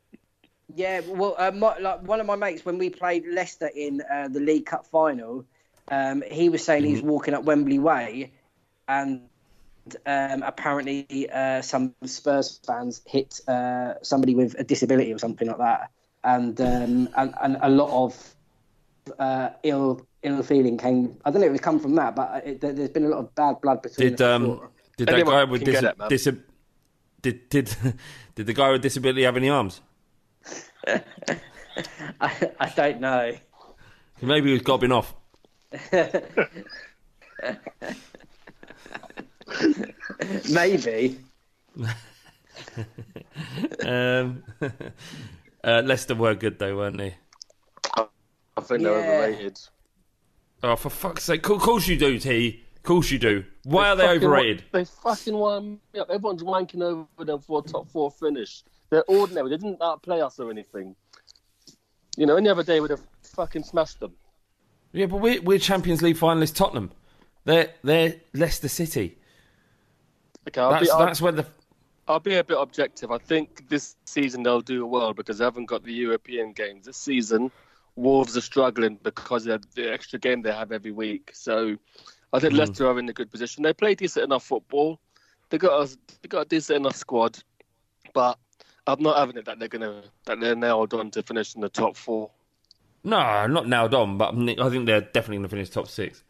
[0.76, 4.28] Yeah, well, uh, my, like one of my mates when we played Leicester in uh,
[4.28, 5.46] the League Cup final,
[5.90, 8.34] um, he was saying he was walking up Wembley Way,
[8.88, 9.29] and
[10.06, 15.58] um, apparently uh, some Spurs fans hit uh, somebody with a disability or something like
[15.58, 15.92] that,
[16.24, 18.36] and um, and, and a lot of
[19.20, 21.18] uh, ill ill feeling came.
[21.26, 23.20] I don't know if it come from that, but it, there- there's been a lot
[23.20, 24.10] of bad blood between.
[24.10, 26.28] Did the um did that Anyone guy with can dis- it, dis-
[27.22, 27.76] did did
[28.36, 29.82] did the guy with disability have any arms?
[32.22, 33.36] I, I don't know.
[34.22, 35.16] Maybe he was gobbing off.
[40.52, 41.18] Maybe.
[43.86, 44.44] Um,
[45.64, 47.16] uh, Leicester were good though, weren't they?
[47.96, 49.24] I think they're Yeah.
[49.28, 49.60] overrated.
[50.64, 51.48] Oh, for fuck's sake!
[51.50, 52.64] Of course you do, T.
[52.76, 53.46] Of course you do.
[53.64, 54.64] Why are they fucking overrated?
[54.74, 56.10] wa- They fucking wind me up.
[56.10, 58.64] Everyone's wanking over them for a top four finish.
[58.90, 59.50] They're ordinary.
[59.52, 60.96] They didn't outplay us or anything.
[62.18, 64.14] You know, any other day would have fucking smashed them.
[64.92, 66.92] Yeah, but we're, we're Champions League finalists, Tottenham.
[67.46, 69.18] They're they're Leicester City.
[70.50, 71.46] Okay, I'll, That's be, I'll, that's where the
[72.08, 73.12] I'll be a bit objective.
[73.12, 76.88] I think this season they'll do well because they haven't got the European games.
[76.88, 77.52] This season,
[77.96, 81.30] Wolves are struggling because of the extra game they have every week.
[81.34, 81.78] So
[82.34, 82.60] I think hmm.
[82.60, 83.62] Leicester are in a good position.
[83.62, 85.00] They play decent enough football.
[85.52, 87.38] They got a, they got a decent enough squad,
[88.14, 88.40] but
[88.88, 91.70] I'm not having it that they're gonna that they're nailed on to finish in the
[91.70, 92.32] top four.
[93.04, 96.24] no, not nailed on, but I think they're definitely going to finish top six,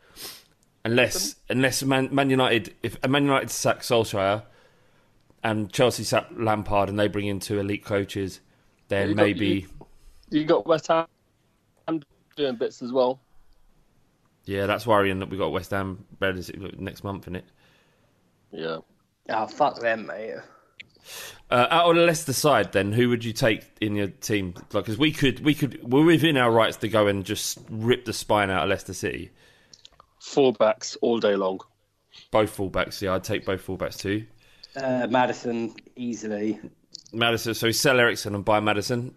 [0.92, 4.44] unless unless Man, Man United if Man United sack Solskjaer
[5.44, 8.40] and Chelsea sack Lampard and they bring in two elite coaches,
[8.90, 9.48] then You got- maybe
[10.30, 11.08] you- You got West Ham
[12.36, 13.20] doing bits as well.
[14.46, 17.46] yeah, that's worrying that we got West Ham relatively next month in it.
[18.52, 18.78] Yeah.
[19.30, 20.36] Oh fuck them, mate.
[21.52, 24.54] Uh, out of the Leicester side, then who would you take in your team?
[24.74, 28.06] Like, because we could, we could, we're within our rights to go and just rip
[28.06, 29.32] the spine out of Leicester City.
[30.22, 31.60] Fullbacks all day long.
[32.32, 34.26] Both fullbacks, yeah, I'd take both fullbacks too.
[34.76, 36.60] Uh, Maddison easily.
[37.14, 39.16] Maddison, so we sell Eriksen and buy Maddison,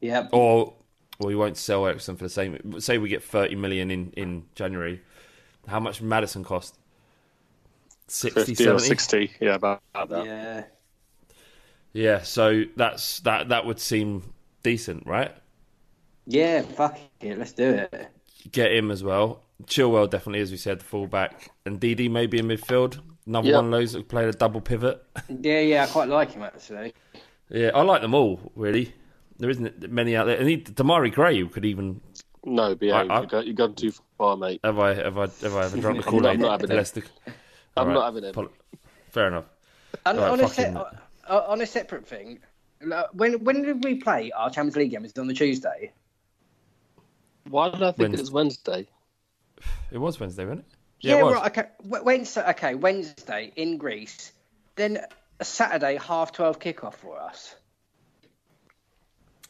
[0.00, 0.30] Yep.
[0.32, 0.74] or
[1.18, 2.80] well, we won't sell Eriksen for the same.
[2.80, 5.02] Say we get thirty million in in January.
[5.66, 6.78] How much Maddison cost?
[8.06, 8.84] 60, 50 or 70?
[8.86, 9.32] 60.
[9.40, 10.24] Yeah, about that.
[10.24, 10.64] Yeah.
[11.92, 13.50] Yeah, so that's that.
[13.50, 14.32] That would seem
[14.62, 15.34] decent, right?
[16.26, 18.08] Yeah, fuck it, let's do it.
[18.50, 19.42] Get him as well.
[19.64, 23.00] Chilwell definitely, as we said, the fullback, and Ndidi maybe in midfield.
[23.26, 23.54] Another Yep.
[23.56, 25.04] one of those that played a double pivot.
[25.28, 26.94] Yeah, yeah, I quite like him actually.
[27.50, 28.94] yeah, I like them all really.
[29.38, 30.36] There isn't many out there.
[30.38, 32.00] And he, Demarai Gray could even.
[32.44, 33.10] No, behave.
[33.10, 34.60] I- I- you go, you've gone too far, mate.
[34.64, 34.94] Have I?
[34.94, 35.26] Have I?
[35.26, 36.34] Have I ever drunk the I'm Kool Aid?
[36.34, 37.02] I'm not having it.
[37.76, 38.36] I'm not having it.
[39.10, 39.44] Fair enough.
[40.06, 40.74] And Right, on, a se-
[41.28, 42.38] uh, on a separate thing,
[43.12, 45.04] when when did we play our Champions League game?
[45.04, 45.92] Is it on the Tuesday?
[47.48, 48.20] Why did I think Wednesday.
[48.20, 48.86] it's Wednesday?
[49.90, 50.74] It was Wednesday, wasn't it?
[51.00, 51.34] Yeah, it was.
[51.34, 51.46] right.
[51.58, 51.68] Okay,
[52.02, 52.48] Wednesday.
[52.50, 54.32] Okay, Wednesday in Greece.
[54.76, 55.00] Then
[55.40, 57.54] a Saturday half twelve kickoff for us.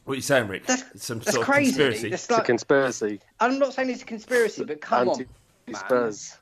[0.04, 0.66] What are you saying, Rick?
[0.66, 1.70] That's- It's Some That's sort crazy.
[1.70, 2.08] of conspiracy.
[2.10, 3.20] That's It's a conspiracy.
[3.40, 5.26] I'm not saying it's a conspiracy, but come on, man.
[5.66, 6.36] Anti-Spurs.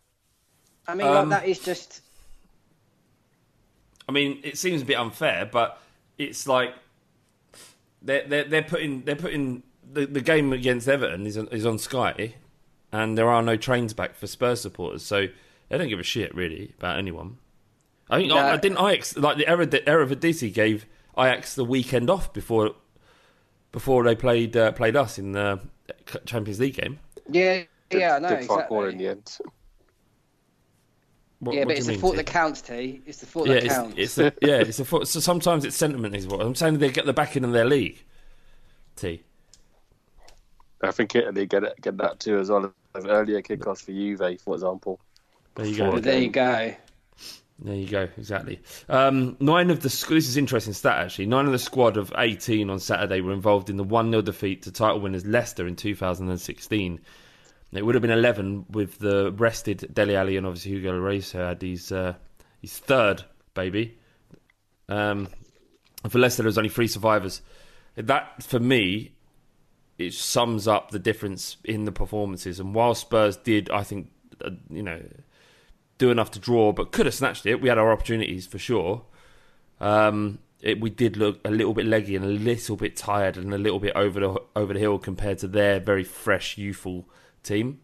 [0.86, 2.02] I mean, Um, like that is just.
[4.08, 5.80] I mean, it seems a bit unfair, but
[6.16, 6.74] it's like
[8.02, 11.78] they're they're, they're putting they're putting the, the game against Everton is on, is on
[11.78, 12.34] Sky,
[12.92, 15.26] and there are no trains back for Spurs supporters, so
[15.68, 17.38] they don't give a shit really about anyone.
[18.08, 18.46] I think I, No.
[18.52, 20.86] I didn't Ajax like the Eredivisie gave
[21.18, 22.72] Ajax the weekend off before
[23.72, 25.60] before they played uh, played us in the
[26.24, 26.98] Champions League game.
[27.28, 29.04] Yeah, yeah, I know Did fuck all in exactly.
[29.04, 29.38] the end.
[31.40, 33.02] What, Yeah, what but it's the mean, thought that counts, T.
[33.06, 33.94] It's the thought yeah, that it's, counts.
[33.98, 35.08] it's the, yeah, it's the thought.
[35.08, 36.78] So sometimes it's sentiment is what I'm saying.
[36.78, 38.02] They get the backing of their league.
[38.96, 39.22] T.
[40.82, 42.72] I think Italy get it, get that too as well.
[42.94, 45.00] As earlier kickoffs for Juve, for example.
[45.54, 45.84] There you go.
[45.86, 46.74] Before there you go.
[47.58, 48.08] There you go.
[48.18, 48.60] Exactly.
[48.88, 51.26] Um, nine of the this is interesting stat actually.
[51.26, 54.62] Nine of the squad of eighteen on Saturday were involved in the one 0 defeat
[54.62, 57.00] to title winners Leicester in 2016.
[57.72, 61.38] It would have been eleven with the rested Dele Alli and obviously Hugo Lloris who
[61.38, 62.14] had his uh,
[62.60, 63.22] his third
[63.54, 63.98] baby.
[64.88, 65.28] Um,
[66.08, 67.42] For Leicester, there was only three survivors.
[67.96, 69.15] That, for me,
[69.98, 72.60] it sums up the difference in the performances.
[72.60, 74.10] And while Spurs did, I think,
[74.44, 75.02] uh, you know,
[75.98, 79.04] do enough to draw, but could have snatched it, we had our opportunities for sure.
[79.80, 83.52] Um, it, we did look a little bit leggy and a little bit tired and
[83.52, 87.08] a little bit over the over the hill compared to their very fresh, youthful
[87.42, 87.80] team.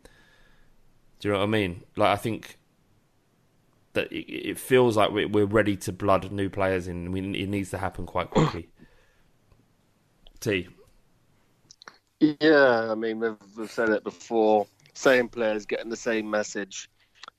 [1.20, 1.84] Do you know what I mean?
[1.96, 2.58] Like I think
[3.92, 7.14] that it, it feels like we're ready to blood new players in.
[7.16, 8.68] It needs to happen quite quickly.
[10.40, 10.68] T.
[12.22, 14.68] Yeah, I mean we've, we've said it before.
[14.94, 16.88] Same players getting the same message,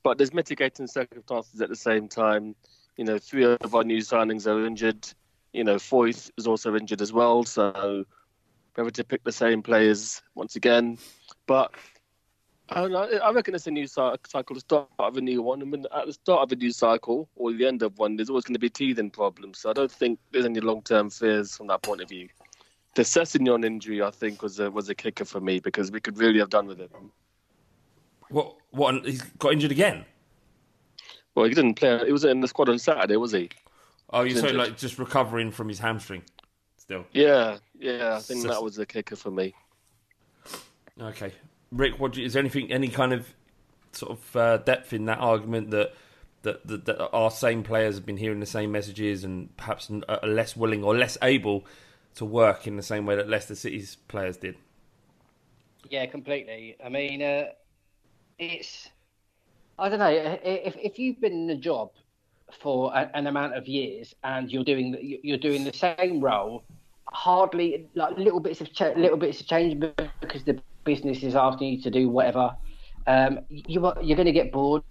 [0.04, 2.54] but there's mitigating circumstances at the same time.
[2.98, 5.08] You know, three of our new signings are injured.
[5.54, 8.04] You know, Foyth is also injured as well, so
[8.76, 10.98] we have to pick the same players once again.
[11.48, 11.72] But
[12.68, 14.18] I, know, I reckon it's a new cycle,
[14.54, 15.62] the start of a new one.
[15.62, 18.30] I mean, at the start of a new cycle or the end of one, there's
[18.30, 19.60] always going to be teething problems.
[19.60, 22.28] So I don't think there's any long-term fears from that point of view.
[22.96, 26.18] The Sessegnon injury, I think, was a, was a kicker for me because we could
[26.18, 26.92] really have done with it.
[28.30, 28.56] What?
[28.72, 29.06] What?
[29.06, 30.06] He's got injured again.
[31.36, 32.06] Well, he didn't play.
[32.06, 33.50] He was in the squad on Saturday, was he?
[34.12, 36.22] Oh, you're saying like just recovering from his hamstring,
[36.78, 37.06] still?
[37.12, 38.16] Yeah, yeah.
[38.16, 39.56] I think that was the kicker for me.
[41.02, 41.34] Okay,
[41.72, 42.00] Rick.
[42.00, 43.34] What you, is there anything, any kind of
[43.92, 45.94] sort of uh, depth in that argument that,
[46.44, 50.28] that that that our same players have been hearing the same messages and perhaps are
[50.28, 51.66] less willing or less able
[52.16, 54.56] to work in the same way that Leicester City's players did?
[55.90, 56.78] Yeah, completely.
[56.84, 57.46] I mean, uh,
[58.40, 58.90] it's
[59.78, 61.92] I don't know if if you've been in a job
[62.62, 66.64] for a, an amount of years and you're doing you're doing the same role,
[67.06, 69.84] hardly like little bits of ch- little bits of change
[70.22, 72.56] because the business is asking you to do whatever.
[73.08, 74.84] Um, you are, you're going to get bored.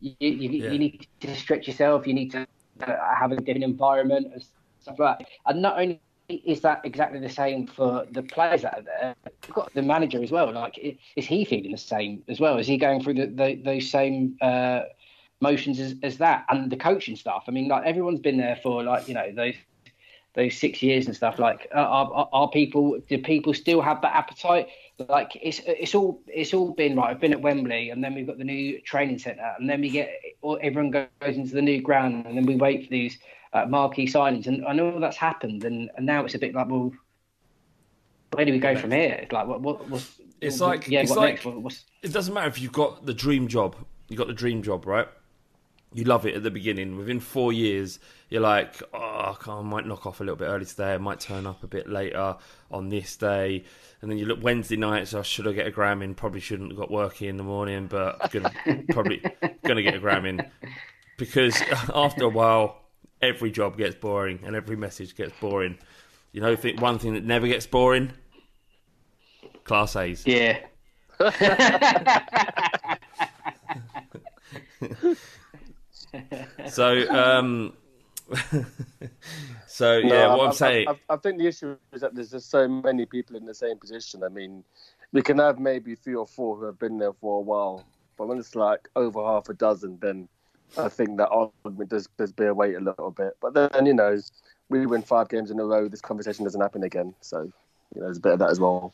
[0.00, 0.70] You, you, yeah.
[0.70, 2.06] you, need to stretch yourself.
[2.06, 2.46] You need to
[2.80, 4.44] have a different environment and
[4.80, 5.28] stuff like that.
[5.46, 9.14] And not only is that exactly the same for the players that are there?
[9.46, 10.52] You've got the manager as well.
[10.52, 10.78] Like,
[11.16, 12.58] is he feeling the same as well?
[12.58, 14.82] Is he going through the, the, those same uh,
[15.40, 16.44] motions as, as that?
[16.50, 17.44] And the coaching stuff.
[17.48, 19.54] I mean, like everyone's been there for like you know those
[20.34, 21.38] those six years and stuff.
[21.38, 23.00] Like, are, are, are people?
[23.08, 24.68] Do people still have that appetite?
[25.08, 27.10] Like, it's it's all it's all been right.
[27.10, 29.88] I've been at Wembley, and then we've got the new training centre, and then we
[29.88, 30.10] get
[30.60, 33.18] everyone goes into the new ground, and then we wait for these
[33.52, 36.68] uh, marquee signings, and I know that's happened, and, and now it's a bit like,
[36.68, 36.92] well,
[38.32, 39.18] where do we go from here?
[39.22, 41.44] It's like, what, what what's it's like, yeah, it's like
[42.02, 43.76] it doesn't matter if you've got the dream job,
[44.08, 45.08] you got the dream job, right?
[45.94, 46.98] You love it at the beginning.
[46.98, 50.92] Within four years, you're like, oh, I might knock off a little bit early today.
[50.92, 52.36] I might turn up a bit later
[52.70, 53.64] on this day.
[54.02, 55.10] And then you look Wednesday nights.
[55.10, 56.14] So should I get a gram in?
[56.14, 58.52] Probably shouldn't have got working in the morning, but gonna
[58.90, 59.22] probably
[59.64, 60.44] gonna get a gram in
[61.16, 61.58] because
[61.94, 62.82] after a while
[63.20, 65.78] every job gets boring and every message gets boring.
[66.32, 68.12] You know, think one thing that never gets boring:
[69.64, 70.26] class A's.
[70.26, 70.58] Yeah.
[76.68, 77.72] so, um,
[79.66, 82.14] so yeah, no, what I, I'm saying, I, I, I, think the issue is that
[82.14, 84.22] there's just so many people in the same position.
[84.22, 84.62] I mean,
[85.12, 87.84] we can have maybe three or four who have been there for a while,
[88.16, 90.28] but when it's like over half a dozen, then
[90.76, 93.36] I think that argument does does bear weight a little bit.
[93.40, 94.18] But then you know,
[94.68, 95.88] we win five games in a row.
[95.88, 97.14] This conversation doesn't happen again.
[97.20, 97.42] So
[97.94, 98.92] you know, there's a bit of that as well.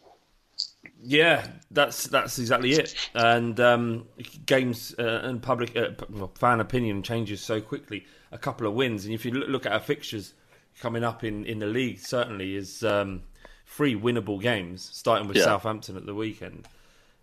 [1.02, 2.94] Yeah, that's that's exactly it.
[3.14, 4.06] And um,
[4.46, 5.90] games uh, and public uh,
[6.34, 8.06] fan opinion changes so quickly.
[8.32, 10.34] A couple of wins, and if you look at our fixtures
[10.80, 13.22] coming up in, in the league, certainly is um,
[13.66, 15.44] three winnable games, starting with yeah.
[15.44, 16.66] Southampton at the weekend.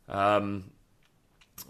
[0.08, 0.72] Um,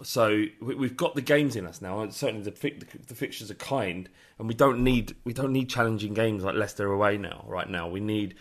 [0.02, 2.08] so we, have got the games in us now.
[2.08, 6.42] Certainly, the, the, fixtures are kind, and we don't need we don't need challenging games
[6.42, 7.44] like Leicester away now.
[7.46, 8.34] Right now, we need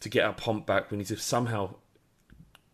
[0.00, 0.90] to get our pomp back.
[0.90, 1.74] We need to somehow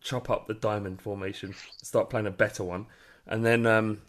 [0.01, 2.85] chop up the diamond formation, start playing a better one,
[3.25, 4.01] and then um,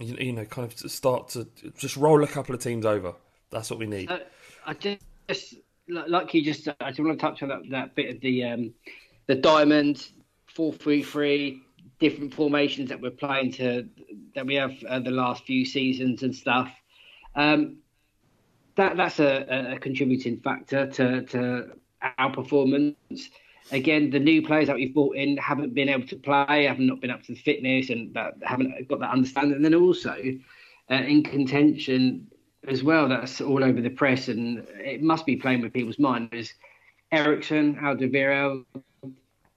[0.00, 3.14] you, you, know, kind of start to just roll a couple of teams over.
[3.50, 4.10] That's what we need.
[4.10, 4.18] Uh,
[4.66, 5.54] I just
[5.88, 6.68] like you just.
[6.80, 8.74] I just want to touch on that, that bit of the um,
[9.26, 10.08] the diamond
[10.46, 11.62] four three three
[11.98, 13.88] different formations that we're playing to
[14.34, 16.70] that we have uh, the last few seasons and stuff.
[17.34, 17.78] Um,
[18.76, 21.72] that that's a, a, contributing factor to, to
[22.18, 23.30] our performance.
[23.72, 27.00] Again, the new players that we've brought in haven't been able to play, haven't not
[27.00, 29.56] been up to the fitness, and that haven't got that understanding.
[29.56, 30.16] And then also
[30.90, 32.28] uh, in contention
[32.66, 36.54] as well, that's all over the press, and it must be playing with people's minds.
[37.10, 38.64] Eriksen, Alderweireld,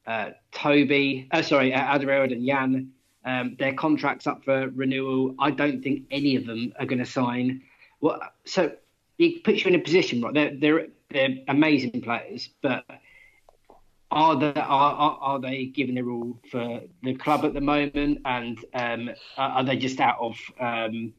[0.07, 2.91] uh, Toby, uh, sorry, uh, and Jan,
[3.23, 5.35] um, their contracts up for renewal.
[5.39, 7.61] I don't think any of them are going to sign.
[7.99, 8.71] Well, so
[9.19, 10.33] it puts you in a position, right?
[10.33, 12.83] They're they're, they're amazing players, but
[14.09, 18.19] are they are, are, are they giving their all for the club at the moment,
[18.25, 21.13] and um, are are they just out of um,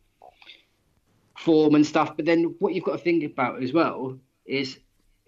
[1.39, 2.17] form and stuff?
[2.17, 4.79] But then what you've got to think about as well is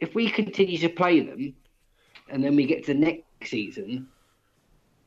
[0.00, 1.54] if we continue to play them,
[2.28, 4.08] and then we get to next season,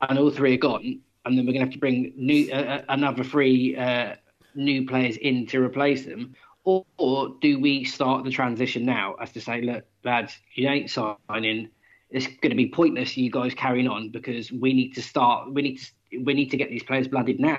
[0.00, 2.56] and all three are gone, and then we're going to have to bring new uh,
[2.56, 4.14] uh, another three uh,
[4.54, 6.34] new players in to replace them,
[6.64, 10.90] or, or do we start the transition now as to say, look, lads, you ain't
[10.90, 11.70] signing.
[12.10, 15.52] It's going to be pointless you guys carrying on because we need to start.
[15.52, 17.58] We need to we need to get these players blooded now.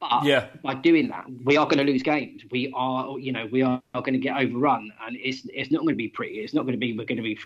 [0.00, 0.48] But Yeah.
[0.62, 2.42] by doing that, we are going to lose games.
[2.50, 5.82] We are, you know, we are, are going to get overrun, and it's it's not
[5.82, 6.40] going to be pretty.
[6.40, 7.38] It's not going to be we're going to be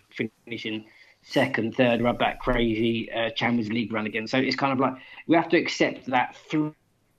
[0.45, 0.87] finishing
[1.23, 4.27] second, third, rub back crazy uh, Champions League run again.
[4.27, 4.95] So it's kind of like
[5.27, 6.37] we have to accept that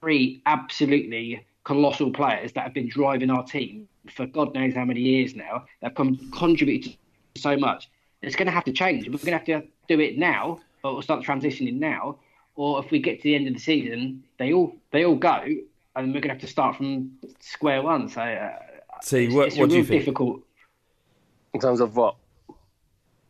[0.01, 5.01] three absolutely colossal players that have been driving our team for God knows how many
[5.01, 6.95] years now that have con- contributed
[7.37, 7.89] so much.
[8.21, 9.07] It's going to have to change.
[9.07, 12.17] We're going to have to do it now, or we'll start transitioning now.
[12.55, 15.45] Or if we get to the end of the season, they all they all go,
[15.95, 18.09] and we're going to have to start from square one.
[18.09, 18.59] So, uh,
[19.01, 20.01] See, it's, what, it's what do real you think?
[20.01, 20.41] difficult.
[21.53, 22.15] In terms of what?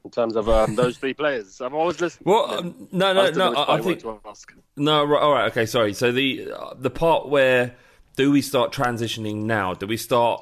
[0.06, 2.32] In terms of um, those three players, I'm always listening.
[2.32, 3.54] Well, um, no, no, no.
[3.54, 4.54] I, I think part you wanted ask.
[4.78, 5.04] no.
[5.04, 5.66] Right, all right, okay.
[5.66, 5.94] Sorry.
[5.94, 7.76] So the uh, the part where
[8.16, 9.74] do we start transitioning now?
[9.74, 10.42] Do we start,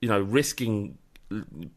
[0.00, 0.98] you know, risking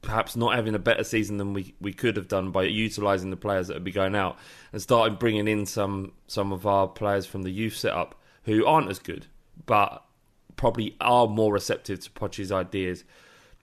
[0.01, 3.37] perhaps not having a better season than we, we could have done by utilising the
[3.37, 4.37] players that would be going out
[4.71, 8.89] and starting bringing in some some of our players from the youth setup who aren't
[8.89, 9.25] as good,
[9.65, 10.03] but
[10.55, 13.03] probably are more receptive to Poch's ideas,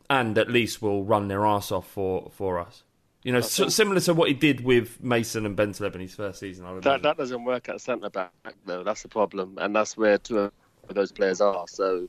[0.08, 2.82] and at least will run their ass off for for us.
[3.24, 6.40] You know, so, similar to what he did with Mason and Bentaleb in his first
[6.40, 6.66] season.
[6.66, 7.02] I That imagine.
[7.02, 8.30] that doesn't work at centre back
[8.66, 8.84] though.
[8.84, 10.52] That's the problem, and that's where two of
[10.90, 11.64] those players are.
[11.66, 12.06] So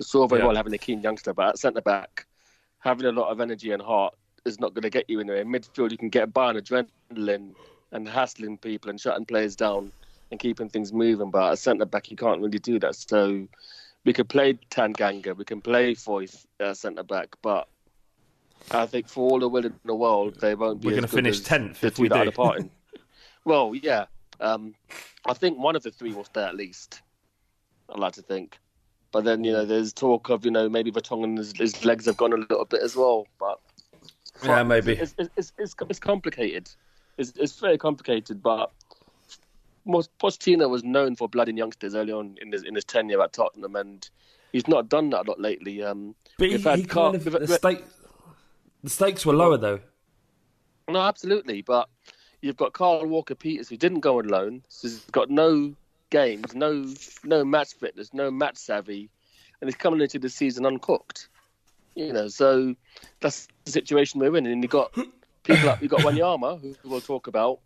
[0.00, 0.48] it's all very Yeah.
[0.48, 2.26] well having a keen youngster, but at centre back,
[2.80, 4.14] having a lot of energy and heart
[4.44, 5.40] is not going to get you anywhere.
[5.40, 7.54] In midfield, you can get by on adrenaline
[7.92, 9.92] and hassling people and shutting players down
[10.32, 11.30] and keeping things moving.
[11.30, 12.96] But at centre back, you can't really do that.
[12.96, 13.46] So
[14.04, 17.68] we could play Tanganga, we can play Foyth uh, centre back, but
[18.70, 20.88] I think for all the will in the world, they won't be.
[20.88, 22.24] We're gonna finish 10th if we do.
[22.24, 22.70] departing.
[23.44, 24.06] well, yeah.
[24.40, 24.74] Um,
[25.24, 27.02] I think one of the three will stay at least.
[27.88, 28.58] I'd like to think.
[29.12, 32.16] But then, you know, there's talk of, you know, maybe Vertonghen, his, his legs have
[32.16, 33.26] gone a little bit as well.
[33.38, 33.60] But
[34.44, 34.92] Yeah, maybe.
[34.92, 36.68] It's, it's, it's, it's, it's complicated.
[37.16, 38.72] It's, it's very complicated, but
[39.86, 43.32] most Pochettino was known for blooding youngsters early on in his, in his tenure at
[43.32, 44.08] Tottenham, and
[44.52, 45.82] he's not done that a lot lately.
[45.82, 47.84] Um, But he, he kind of the stake,
[48.86, 49.80] the stakes were lower though.
[50.88, 51.60] No, absolutely.
[51.60, 51.88] But
[52.40, 54.62] you've got Carl Walker Peters who didn't go on loan.
[54.68, 55.74] So he's got no
[56.10, 56.86] games, no
[57.24, 59.10] no match fitness, no match savvy,
[59.60, 61.28] and he's coming into the season uncooked.
[61.96, 62.76] You know, so
[63.18, 64.46] that's the situation we're in.
[64.46, 64.92] And you got
[65.42, 67.58] people like you got Wanyama, who we'll talk about,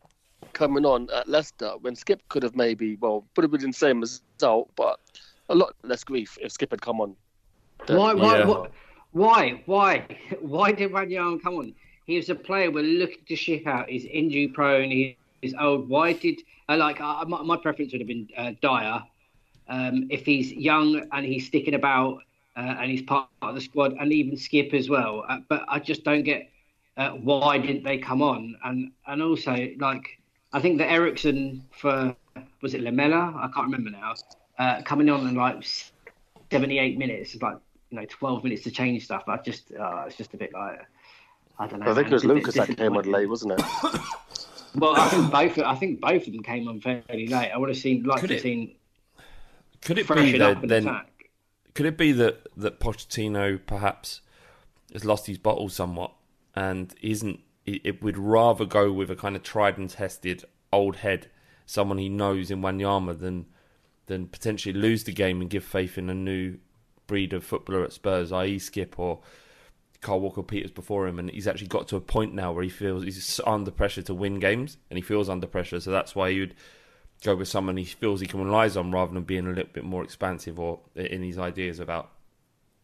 [0.55, 4.01] coming on at Leicester when Skip could have maybe well would have been the same
[4.01, 4.99] result, but
[5.51, 7.15] a lot less grief if Skip had come on.
[7.89, 8.15] Why?
[8.15, 8.39] Why?
[8.39, 8.67] Yeah.
[9.13, 9.63] Why?
[9.67, 10.07] Why?
[10.41, 10.73] Why?
[10.73, 11.75] Did Wanyama come on?
[12.07, 13.89] He was a player we're looking to ship out.
[13.89, 14.91] He's injury prone.
[14.91, 15.89] He is old.
[15.89, 16.41] Why did?
[16.69, 19.03] Uh, like uh, my, my preference would have been uh, Dier.
[19.69, 22.23] Um, if he's young and he's sticking about
[22.57, 25.25] uh, and he's part of the squad, and even Skip as well.
[25.29, 26.51] Uh, but I just don't get
[26.97, 28.57] uh, why didn't they come on?
[28.65, 30.19] And and also like
[30.53, 32.15] I think that Eriksen for
[32.61, 33.35] was it Lamela?
[33.37, 34.15] I can't remember now.
[34.85, 35.65] Coming on in like
[36.51, 37.57] 78 minutes, it's like
[37.91, 39.25] you know 12 minutes to change stuff.
[39.29, 40.81] I just uh, it's just a bit like
[41.59, 41.91] I don't know.
[41.91, 43.63] I think it was It's a bit Lucas that came on late, wasn't it?
[44.75, 45.59] Well, I think both.
[45.59, 47.51] I think both of them came on fairly late.
[47.51, 48.77] I would have seen like Could to have it seen
[49.83, 50.87] Could it be that then?
[50.87, 51.09] attack.
[51.75, 54.21] Could it be that that Pochettino perhaps
[54.93, 56.13] has lost his bottle somewhat
[56.55, 57.41] and isn't?
[57.67, 61.29] It, it would rather go with a kind of tried and tested old head,
[61.67, 63.47] someone he knows in Wanyama, than
[64.07, 66.59] than potentially lose the game and give faith in a new
[67.11, 68.57] breed of footballer at Spurs, i.e.
[68.61, 69.19] Skip or
[70.01, 72.71] Carl Walker Peters before him, and he's actually got to a point now where he
[72.71, 76.31] feels he's under pressure to win games, and he feels under pressure, so that's why
[76.31, 76.55] he would
[77.25, 79.83] go with someone he feels he can rely on rather than being a little bit
[79.83, 82.13] more expansive or in his ideas about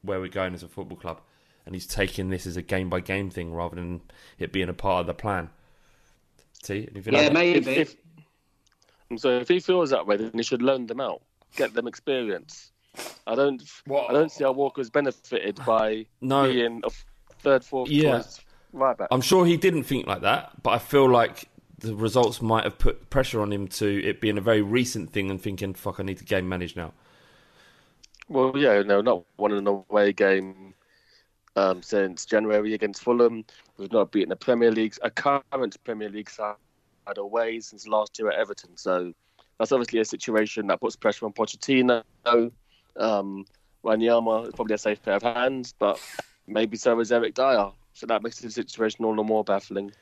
[0.02, 1.20] where we're going as a football club.
[1.64, 4.02] And he's taking this as a game by game thing rather than
[4.38, 5.50] it being a part of the plan.
[6.64, 7.70] See, anything Yeah, like maybe.
[7.76, 7.96] If,
[9.10, 11.22] if, so if he feels that way, then he should loan them out,
[11.56, 12.72] get them experience.
[13.26, 16.50] I don't, I don't see how Walker's benefited by No.
[16.52, 16.90] being a
[17.40, 18.18] third, fourth Yeah.
[18.18, 18.40] choice
[18.72, 19.08] right back.
[19.10, 22.78] I'm sure he didn't think like that, but I feel like the results might have
[22.78, 26.02] put pressure on him to it being a very recent thing and thinking, "Fuck, I
[26.04, 26.92] need to game manage now."
[28.28, 30.74] Well, yeah, no, not one in an away game
[31.54, 33.44] um, since January against Fulham.
[33.76, 36.56] We've not beaten a Premier League, a current Premier League side
[37.16, 38.76] away since last year at Everton.
[38.76, 39.12] So
[39.58, 42.02] that's obviously a situation that puts pressure on Pochettino.
[42.98, 43.44] Um,
[43.84, 46.00] Wanyama is probably a safe pair of hands, but
[46.46, 47.70] maybe so is Eric Dier.
[47.92, 49.92] So that makes the situation all the more baffling.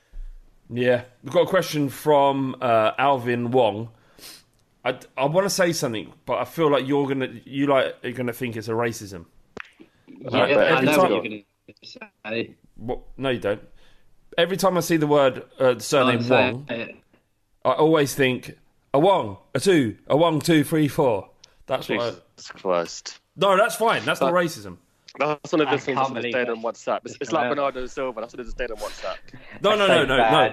[0.71, 3.91] Yeah, we've got a question from uh, Alvin Wong.
[4.85, 8.13] I, I want to say something, but I feel like you're gonna you like are
[8.13, 9.27] gonna think it's a racism.
[10.09, 11.45] Yeah, Right, I know time- what you're going
[11.83, 11.89] to
[12.27, 12.55] say.
[12.77, 13.01] What?
[13.17, 13.63] No, you don't.
[14.37, 16.97] Every time I see the word uh, the surname I'll Wong, it.
[17.65, 18.59] I always think
[18.93, 21.31] a Wong, a two, a one, two, three, four.
[21.67, 22.24] That's what.
[22.37, 23.21] I, Jesus Christ.
[23.37, 24.05] no, that's fine.
[24.05, 24.79] That's not Uh, racism.
[25.19, 27.01] That's one of the I things I can't should have stayed on WhatsApp.
[27.05, 28.21] It's, it's like Bernardo Silva.
[28.21, 29.17] That's what have stayed on WhatsApp.
[29.63, 30.53] No, no, no, no, no.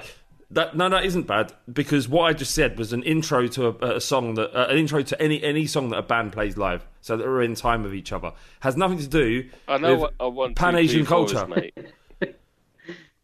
[0.51, 3.95] That no, that isn't bad because what I just said was an intro to a,
[3.95, 6.85] a song that uh, an intro to any any song that a band plays live,
[6.99, 8.33] so that we're in time with each other.
[8.59, 11.31] Has nothing to do I know with what a one, Pan Asian three, four is,
[11.31, 11.47] culture.
[11.47, 11.73] mate.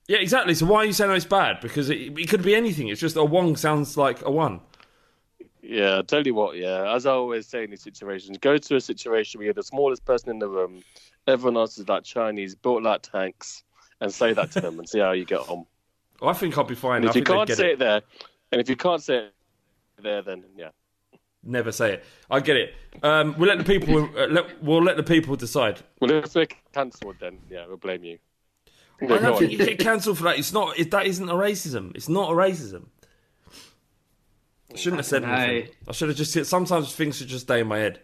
[0.08, 0.53] Yeah, exactly.
[0.53, 1.60] So why are you saying it's bad?
[1.60, 2.88] Because it, it could be anything.
[2.88, 4.62] It's just a Wong sounds like a one.
[5.70, 8.76] Yeah, I'll tell you what, yeah, as I always say in these situations, go to
[8.78, 10.82] a situation where you're the smallest person in the room,
[11.28, 13.63] everyone else is like Chinese, built like tanks,
[13.99, 15.65] and say that to them and see how you get on.
[16.22, 16.97] I think I'll be fine.
[16.97, 17.74] And I if you can't say it.
[17.74, 18.01] it there,
[18.53, 19.34] and if you can't say it
[20.01, 20.70] there, then yeah.
[21.43, 22.05] Never say it.
[22.30, 22.74] I get it.
[23.03, 24.09] Um, we'll let the people.
[24.18, 25.82] Uh, let, we'll let the people decide.
[25.99, 28.20] Well, if they're cancelled, then yeah, we'll blame you.
[29.01, 30.39] I think you get cancelled for that.
[30.39, 30.80] It's not.
[30.80, 31.95] It, that isn't a racism.
[31.95, 32.88] It's not a racism.
[34.74, 35.30] I shouldn't have said No.
[35.30, 35.74] anything.
[35.88, 36.45] I should have just said.
[36.45, 37.99] Sometimes things should just stay in my head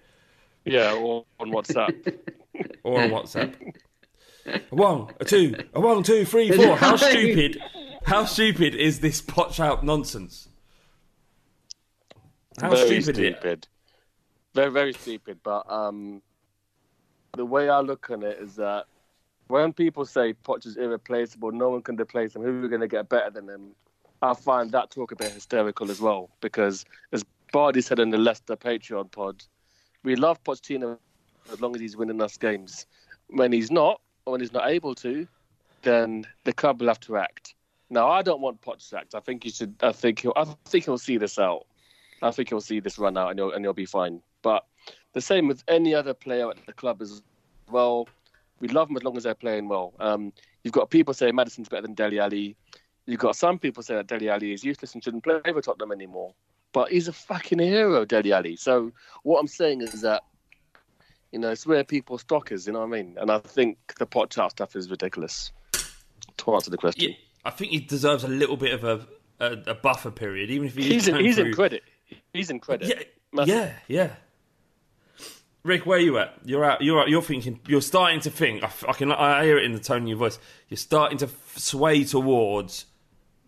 [0.65, 2.17] Yeah, or on WhatsApp.
[2.83, 3.55] or on WhatsApp.
[4.45, 6.75] A one, a two, a one, two, three, four.
[6.75, 7.61] How stupid?
[8.05, 10.49] How stupid is this Poch out nonsense?
[12.59, 13.35] How very stupid, it?
[13.39, 13.67] stupid.
[14.53, 15.39] Very, very stupid.
[15.43, 16.21] But um,
[17.35, 18.85] the way I look on it is that
[19.47, 22.43] when people say Poch is irreplaceable, no one can replace him.
[22.43, 23.71] Who are going to get better than him?
[24.23, 28.17] I find that talk a bit hysterical as well because, as Bardi said in the
[28.17, 29.43] Leicester Patreon pod,
[30.03, 30.97] we love Pochettino
[31.51, 32.85] as long as he's winning us games.
[33.27, 35.27] When he's not, or when he's not able to,
[35.81, 37.55] then the club will have to act.
[37.89, 39.13] Now, I don't want Poch sacked.
[39.13, 39.75] I think he should.
[39.81, 40.33] I think he'll.
[40.37, 41.65] I think he'll see this out.
[42.21, 44.21] I think he'll see this run out and he'll, and he'll be fine.
[44.41, 44.65] But
[45.11, 47.21] the same with any other player at the club as
[47.69, 48.07] well.
[48.61, 49.93] We love them as long as they're playing well.
[49.99, 50.31] Um,
[50.63, 52.55] you've got people saying Maddison's better than Dele Alli.
[53.05, 55.91] You've got some people saying that Dele Alli is useless and shouldn't play for Tottenham
[55.91, 56.33] anymore.
[56.71, 58.55] But he's a fucking hero, Dele Alli.
[58.55, 58.91] So
[59.23, 60.23] what I'm saying is that,
[61.31, 63.17] you know, it's where people's stock is, you know what I mean?
[63.19, 65.51] And I think the Poch out stuff is ridiculous.
[66.37, 67.09] To answer the question.
[67.09, 69.07] Yeah, I think he deserves a little bit of a
[69.39, 71.45] a, a buffer period, even if he He's, in, he's through...
[71.47, 71.83] in credit.
[72.33, 72.87] He's in credit.
[72.87, 73.55] Yeah, Massive.
[73.55, 75.25] yeah, yeah.
[75.63, 76.33] Rick, where are you at?
[76.43, 76.81] You're out.
[76.81, 77.59] You're out, you're thinking.
[77.67, 78.63] You're starting to think.
[78.63, 79.11] I can.
[79.11, 80.37] I hear it in the tone of your voice.
[80.69, 82.85] You're starting to f- sway towards.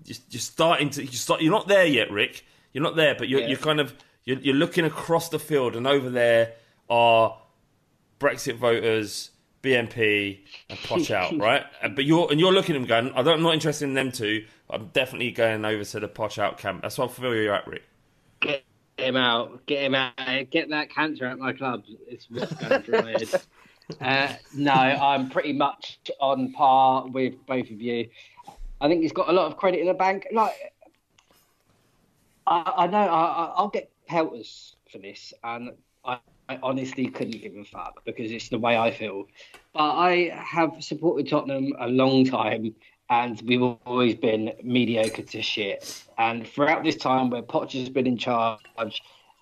[0.03, 1.01] You're, you're starting to.
[1.03, 1.41] You start.
[1.41, 2.45] You're not there yet, Rick.
[2.73, 3.47] You're not there, but you're, Yeah.
[3.47, 3.93] you're kind of.
[4.25, 6.53] You're, you're looking across the field, and over there
[6.89, 7.37] are
[8.19, 9.29] Brexit voters,
[9.61, 10.39] BNP,
[10.69, 11.63] and Poch out, right?
[11.95, 13.11] But you're and you're looking at them going.
[13.13, 14.45] I don't, I'm not interested in them two.
[14.69, 16.81] I'm definitely going over to the Poch out camp.
[16.81, 17.83] That's what I feel you're at, Rick.
[18.41, 18.63] Get
[18.97, 19.65] him out.
[19.67, 20.13] Get him out.
[20.49, 21.83] Get that cancer out my club.
[22.07, 23.41] It's what's going through my head.
[24.01, 28.09] Uh, no, I'm pretty much on par with both of you.
[28.85, 30.27] I think he's got a lot of credit in the bank.
[30.31, 30.53] Like,
[32.45, 35.71] I, I know I, I- I'll get pelters for this, and
[36.05, 39.25] I, I honestly couldn't give a fuck because it's the way I feel.
[39.73, 42.75] But I have supported Tottenham a long time,
[43.09, 46.03] and we've always been mediocre to shit.
[46.19, 48.61] And throughout this time, where has been in charge,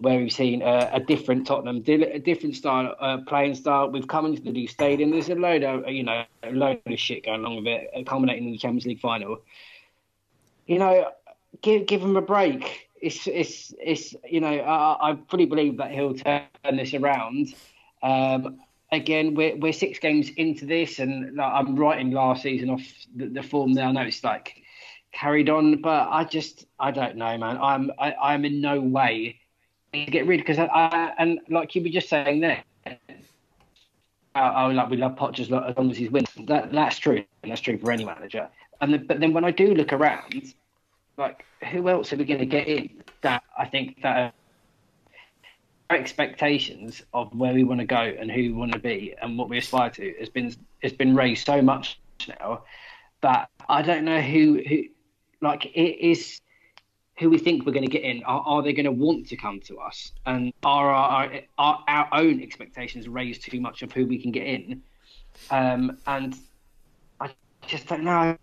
[0.04, 4.26] where we've seen a, a different Tottenham, a different style, uh, playing style, we've come
[4.26, 5.12] into the new stadium.
[5.12, 8.04] There's a load of you know a load of shit going along with it, uh,
[8.04, 9.42] culminating in the Champions League final.
[10.68, 11.12] You know,
[11.62, 12.90] give give him a break.
[13.02, 16.44] It's it's it's you know I, I fully believe that he'll turn
[16.74, 17.54] this around.
[18.02, 18.60] Um,
[18.92, 22.84] again, we're we're six games into this, and like, I'm writing last season off
[23.16, 23.86] the, the form there.
[23.86, 24.62] I know it's like
[25.14, 27.58] carried on, but I just I don't know, man.
[27.58, 29.40] I'm I, I'm in no way
[29.94, 32.64] to get rid because I, I and like you were just saying there.
[34.36, 36.46] Oh, oh, like we love Poch as long as he's winning.
[36.48, 38.50] That that's true, that's true for any manager.
[38.82, 40.54] And the, but then when I do look around,
[41.18, 44.34] like who else are we going to get in that I think that
[45.90, 49.38] our expectations of where we want to go and who we want to be and
[49.38, 52.64] what we aspire to has been has been raised so much now
[53.22, 54.84] that I don't know who who
[55.42, 56.42] like it is
[57.20, 58.24] who we think we're going to get in.
[58.24, 60.12] Are, are they going to want to come to us?
[60.26, 64.48] And are our, our our own expectations raised too much of who we can get
[64.48, 64.82] in?
[65.52, 66.36] Um, and
[67.20, 67.30] I
[67.68, 68.38] just don't know.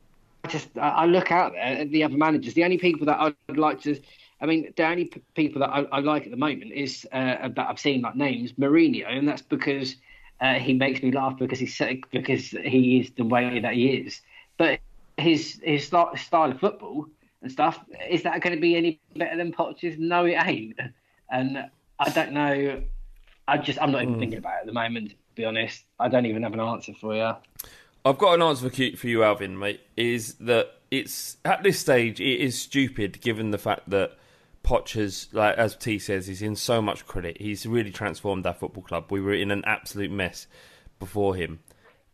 [0.45, 2.55] I just I, look out there at the other managers.
[2.55, 4.01] The only people that I'd like to,
[4.41, 7.49] I mean, the only p- people that I, I like at the moment is uh,
[7.49, 9.97] that I've seen like names Mourinho, and that's because
[10.41, 13.89] uh, he makes me laugh because he's so- because he is the way that he
[13.89, 14.21] is.
[14.57, 14.81] But
[15.19, 17.07] his his style of football
[17.43, 19.99] and stuff is that going to be any better than Poch's?
[19.99, 20.79] No, it ain't.
[21.31, 22.83] And I don't know.
[23.49, 24.21] I just I'm not even hmm.
[24.21, 25.11] thinking about it at the moment.
[25.11, 27.35] To be honest, I don't even have an answer for you.
[28.05, 29.81] I've got an answer for you, for you, Alvin, mate.
[29.97, 34.17] Is that it's at this stage it is stupid given the fact that
[34.65, 37.41] Poch has, like as T says, he's in so much credit.
[37.41, 39.11] He's really transformed our football club.
[39.11, 40.47] We were in an absolute mess
[40.99, 41.61] before him,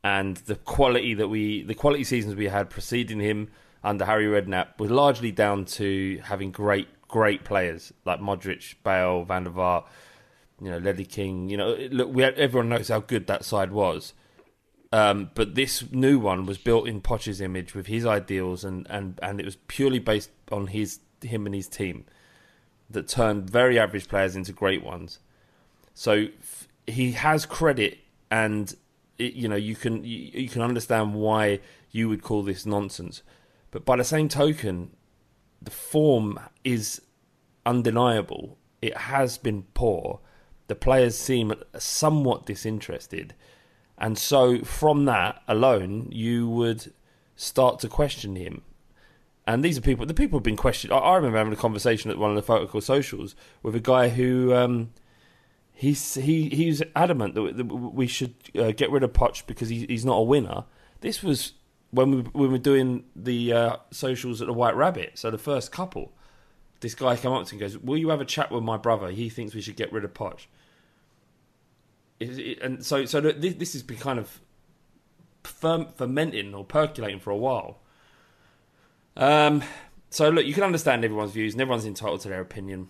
[0.04, 3.50] and the quality that we, the quality seasons we had preceding him
[3.86, 9.44] under Harry Redknapp was largely down to having great, great players like Modric, Bale, Van
[9.44, 9.84] der Vaart,
[10.60, 11.48] you know, Ledley King.
[11.48, 14.12] You know, look, we had, everyone knows how good that side was.
[14.92, 19.20] Um, but this new one was built in Poch's image with his ideals, and, and,
[19.22, 22.04] and it was purely based on his him and his team
[22.90, 25.18] that turned very average players into great ones.
[25.94, 27.98] So f- he has credit,
[28.30, 28.74] and
[29.18, 31.60] it, you know you can you, you can understand why
[31.90, 33.22] you would call this nonsense.
[33.70, 34.90] But by the same token,
[35.60, 37.00] the form is
[37.64, 38.58] undeniable.
[38.80, 40.20] It has been poor.
[40.68, 43.34] The players seem somewhat disinterested.
[43.98, 46.92] And so from that alone, you would
[47.34, 48.62] start to question him.
[49.46, 50.92] And these are people, the people have been questioned.
[50.92, 54.52] I, remember having a conversation at one of the Photocall socials with a guy who
[54.52, 54.90] um,
[55.72, 59.86] he's he he's adamant that, that we should uh, get rid of Poch because he,
[59.86, 60.64] he's not a winner.
[61.00, 61.52] This was
[61.90, 65.12] when we when we were doing the uh, socials at the White Rabbit.
[65.14, 66.12] So the first couple,
[66.80, 68.76] this guy came up to him and goes, "Will you have a chat with my
[68.76, 69.10] brother?
[69.10, 70.46] He thinks we should get rid of Poch."
[72.18, 74.40] It- it- and so so this, this has been kind of
[75.44, 77.78] ferm- fermenting or percolating for a while.
[79.16, 79.62] Um.
[80.10, 82.88] So look, you can understand everyone's views, and everyone's entitled to their opinion.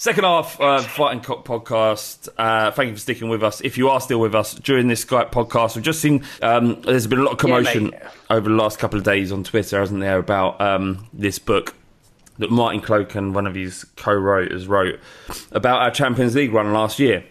[0.00, 2.28] Second half, uh, Fighting Cock podcast.
[2.38, 3.60] Uh, thank you for sticking with us.
[3.62, 7.08] If you are still with us during this Skype podcast, we've just seen um, there's
[7.08, 7.94] been a lot of commotion mate.
[8.30, 11.74] over the last couple of days on Twitter, hasn't there, about um, this book
[12.38, 15.00] that Martin Cloken, one of his co-writers, wrote
[15.50, 17.24] about our Champions League run last year.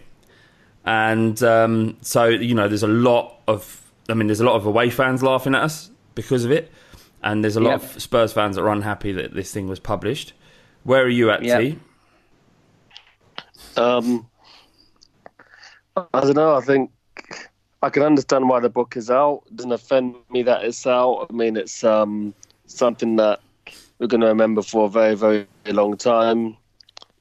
[0.84, 4.66] And um, so, you know, there's a lot of, I mean, there's a lot of
[4.66, 6.70] away fans laughing at us because of it.
[7.22, 7.96] And there's a lot Yep.
[7.96, 10.34] of Spurs fans that are unhappy that this thing was published.
[10.84, 11.60] Where are you at, Yep.
[11.60, 11.78] T?
[13.78, 14.28] Um,
[15.96, 16.54] I don't know.
[16.56, 16.90] I think
[17.82, 19.42] I can understand why the book is out.
[19.46, 21.26] It doesn't offend me that it's out.
[21.30, 22.34] I mean, it's um,
[22.66, 23.40] something that
[23.98, 26.56] we're going to remember for a very, very long time.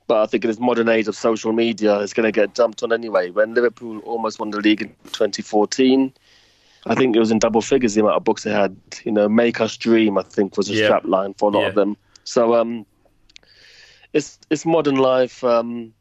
[0.07, 2.81] But I think in this modern age of social media, it's going to get dumped
[2.83, 3.29] on anyway.
[3.29, 6.13] When Liverpool almost won the league in 2014,
[6.85, 8.75] I think it was in double figures the amount of books they had.
[9.03, 10.85] You know, "Make Us Dream," I think was a Yeah.
[10.85, 11.67] strap line for a lot Yeah.
[11.69, 11.97] of them.
[12.23, 12.85] So um,
[14.13, 15.43] it's it's modern life.
[15.43, 15.93] Um,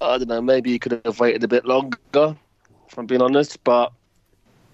[0.00, 0.42] I don't know.
[0.42, 2.36] Maybe you could have waited a bit longer,
[2.88, 3.62] if I'm being honest.
[3.64, 3.92] But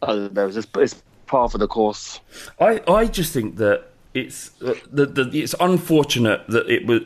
[0.03, 0.47] I don't know.
[0.47, 2.21] It's, just, it's par for the course.
[2.61, 7.03] I, I just think that it's uh, the, the it's unfortunate that it was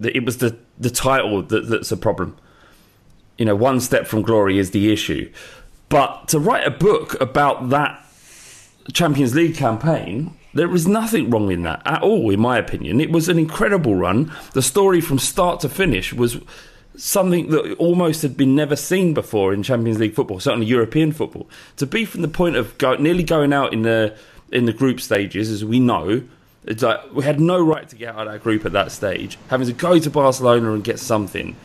[0.00, 2.36] that it was the the title that, that's a problem.
[3.38, 5.32] You know, one step from glory is the issue,
[5.88, 8.04] but to write a book about that
[8.92, 13.00] Champions League campaign, there was nothing wrong in that at all, in my opinion.
[13.00, 14.32] It was an incredible run.
[14.52, 16.38] The story from start to finish was
[17.00, 21.48] something that almost had been never seen before in Champions League football, certainly European football.
[21.76, 24.16] To be from the point of go, nearly going out in the
[24.52, 26.22] in the group stages, as we know,
[26.66, 29.38] it's like we had no right to get out of that group at that stage.
[29.48, 31.56] Having to go to Barcelona and get something,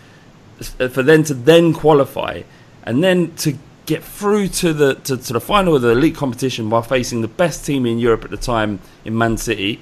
[0.79, 2.43] uh, for them to then qualify,
[2.83, 6.69] and then to get through to the to, to the final of the elite competition
[6.69, 9.81] while facing the best team in Europe at the time in Man City,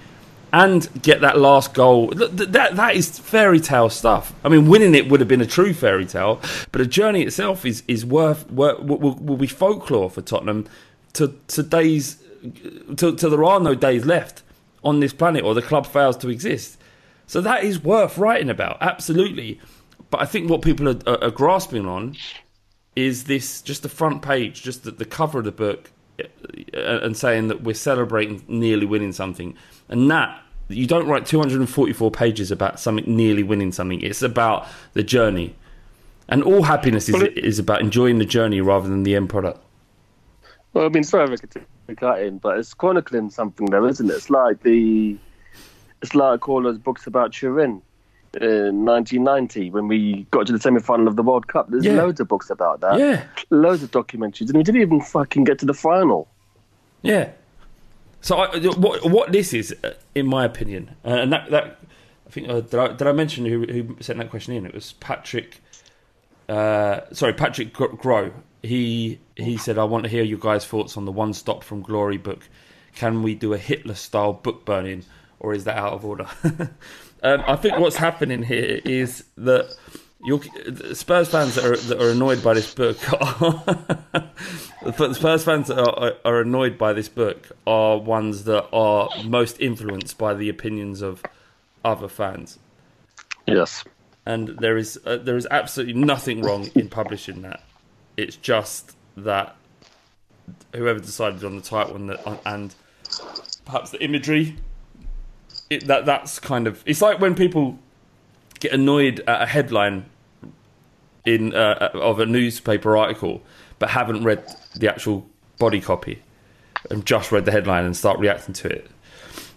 [0.53, 2.11] and get that last goal.
[2.11, 4.33] Th- th- That that is fairy tale stuff.
[4.45, 6.39] I mean, winning it would have been a true fairy tale,
[6.71, 10.67] but the journey itself is is worth, worth will, will, be folklore for Tottenham
[11.13, 12.23] to to days
[12.95, 14.43] till there are no days left
[14.83, 16.77] on this planet or the club fails to exist.
[17.25, 19.59] So that is worth writing about, absolutely.
[20.11, 22.15] But I think what people are, are, are grasping on
[22.95, 25.89] is this just the front page, just the, the cover of the book,
[26.19, 26.25] uh,
[26.77, 29.55] and saying that we're celebrating nearly winning something.
[29.93, 34.01] And that, you don't write 244 pages about something nearly winning something.
[34.01, 35.55] It's about the journey.
[36.27, 39.29] And all happiness is, Well, it- is about enjoying the journey rather than the end
[39.29, 39.59] product.
[40.73, 44.09] Well, I mean, sorry if I could take in, but it's chronicling something, though, isn't
[44.09, 44.13] it?
[44.13, 45.15] It's like the,
[46.01, 47.79] it's like all those books about Turin
[48.41, 51.69] in 1990 when we got to the semi-final of the World Cup.
[51.69, 51.93] There's Yeah.
[52.01, 52.97] loads of books about that.
[52.97, 53.21] Yeah.
[53.51, 56.27] Loads of documentaries, and we didn't even fucking get to the final.
[57.03, 57.29] Yeah.
[58.23, 61.77] So I, what what this is, uh, in my opinion, uh, and that that
[62.25, 64.65] I think uh, did I did I mention who who sent that question in?
[64.65, 65.59] It was Patrick.
[66.47, 68.31] Uh, sorry, Patrick Gr- Grow.
[68.61, 71.81] He he said, "I want to hear your guys' thoughts on the One Stop from
[71.81, 72.47] Glory book.
[72.95, 75.03] Can we do a Hitler style book burning,
[75.41, 76.27] or is that out of order?"
[77.23, 79.75] um, I think what's happening here is that
[80.23, 80.41] your
[80.93, 83.63] Spurs fans that are, that are annoyed by this book are
[84.81, 89.59] the Spurs fans that are, are annoyed by this book are ones that are most
[89.59, 91.21] influenced by the opinions of
[91.83, 92.57] other fans.
[93.47, 93.83] Yes,
[94.25, 97.61] and there is uh, there is absolutely nothing wrong in publishing that.
[98.15, 99.55] It's just that
[100.73, 102.73] whoever decided on the title and the, and
[103.65, 104.55] perhaps the imagery,
[105.69, 107.77] it, that that's kind of it's like when people
[108.59, 110.05] get annoyed at a headline
[111.25, 113.41] in uh, of a newspaper article,
[113.79, 114.43] but haven't read
[114.75, 115.25] the actual
[115.57, 116.21] body copy
[116.89, 118.87] and just read the headline and start reacting to it.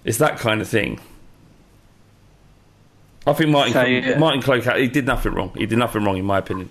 [0.05, 1.01] It's that kind of thing.
[3.27, 4.19] I think Martin So, yeah.
[4.19, 5.53] Martin Cloake he did nothing wrong.
[5.57, 6.71] He did nothing wrong in my opinion.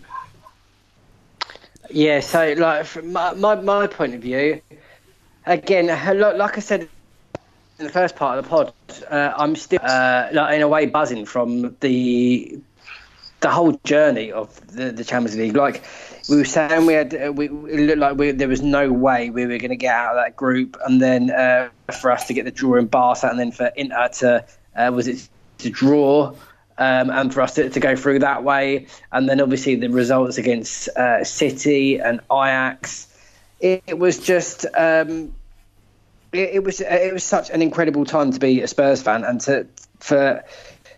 [1.89, 4.62] Yeah, so like from my, my my point of view,
[5.46, 6.89] again, like, like I said
[7.78, 8.74] in the first part of the pod,
[9.10, 12.60] uh, I'm still uh, like in a way buzzing from the
[13.42, 15.56] the whole journey of the, the Champions League.
[15.56, 15.84] Like
[16.30, 19.30] we were saying, we had uh, we it looked like we, there was no way
[19.30, 21.70] we were going to get out of that group, and then uh,
[22.00, 25.08] for us to get the draw in Barca, and then for Inter to uh, was
[25.08, 25.28] it
[25.60, 26.34] to draw.
[26.78, 30.38] Um, and for us to, to go through that way, and then obviously the results
[30.38, 33.08] against uh, City and Ajax,
[33.62, 35.34] it, it was just um,
[36.34, 39.40] it, it was it was such an incredible time to be a Spurs fan and
[39.42, 39.68] to
[40.00, 40.44] for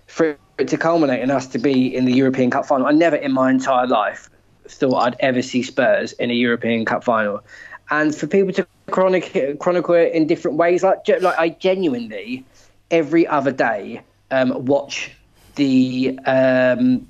[0.08, 2.88] for it to culminate in us to be in the European Cup final.
[2.88, 4.30] I never in my entire life
[4.68, 7.41] thought I'd ever see Spurs in a European Cup final,
[7.89, 12.45] and for people to chronicle chronicle it in different ways, like like I genuinely
[12.91, 14.01] every other day
[14.32, 15.12] um, watch
[15.55, 17.08] the um,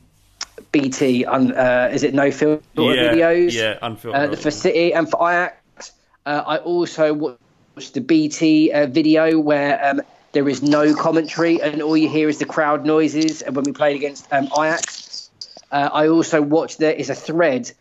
[0.71, 4.33] BT on uh, is it no filter Yeah, videos yeah, unfiltered.
[4.33, 5.93] uh, for City and for Ajax.
[6.25, 10.01] Uh, I also watched the BT uh, video where um,
[10.37, 13.41] there is no commentary and all you hear is the crowd noises.
[13.41, 15.31] And when we played against um, Ajax,
[15.71, 17.71] uh, I also watched there is a thread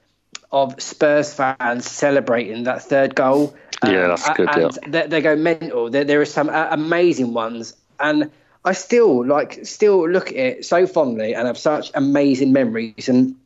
[0.50, 3.54] of Spurs fans celebrating that third goal.
[3.84, 4.88] Yeah, that's good, And yeah.
[4.88, 5.90] they, they go mental.
[5.90, 8.30] There, there are some uh, amazing ones, and
[8.64, 13.10] I still like still look at it so fondly and have such amazing memories.
[13.10, 13.36] And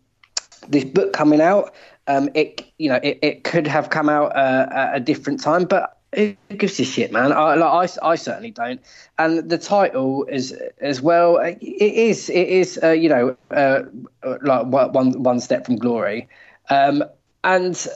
[0.68, 1.74] this book coming out,
[2.06, 5.64] um, it you know it, it could have come out uh, at a different time,
[5.64, 7.32] but who gives a shit, man?
[7.32, 8.80] I, like, I, I certainly don't.
[9.18, 11.36] And the title is as well.
[11.36, 13.82] It is it is uh, you know uh,
[14.22, 16.28] uh, like one one step from glory,
[16.68, 17.04] um,
[17.44, 17.86] and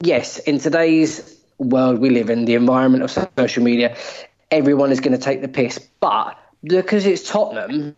[0.00, 3.96] yes, in today's world we live in, the environment of social media,
[4.50, 5.78] everyone is going to take the piss.
[6.00, 7.96] But because it's Tottenham,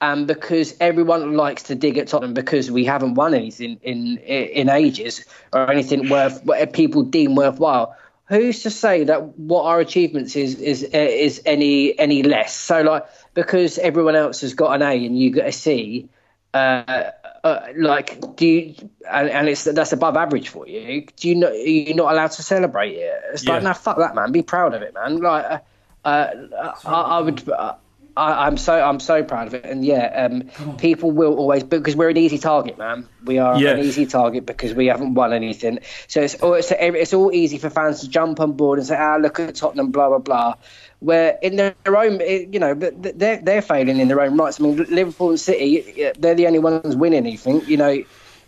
[0.00, 4.68] and because everyone likes to dig at Tottenham because we haven't won anything in in
[4.68, 7.96] ages or anything worth what people deem worthwhile.
[8.28, 12.54] Who's to say that what our achievements is is is any any less?
[12.56, 16.08] So like because everyone else has got an A and you got a C,
[16.52, 17.10] uh,
[17.44, 18.74] uh, like do you
[19.08, 22.32] and, and it's that's above average for you do you not are you not allowed
[22.32, 23.68] to celebrate it it's like Yeah.
[23.68, 25.58] no fuck that man be proud of it man like uh,
[26.04, 27.74] uh, I, I would uh,
[28.16, 31.94] I, I'm so I'm so proud of it and yeah um, people will always because
[31.96, 33.72] we're an easy target man we are Yeah.
[33.72, 37.58] an easy target because we haven't won anything so it's all it's, it's all easy
[37.58, 40.54] for fans to jump on board and say ah look at Tottenham blah blah blah
[41.00, 44.58] where in their own, you know, but they're they're failing in their own rights.
[44.58, 47.60] I mean, Liverpool and City, they're the only ones winning anything.
[47.66, 48.02] You know,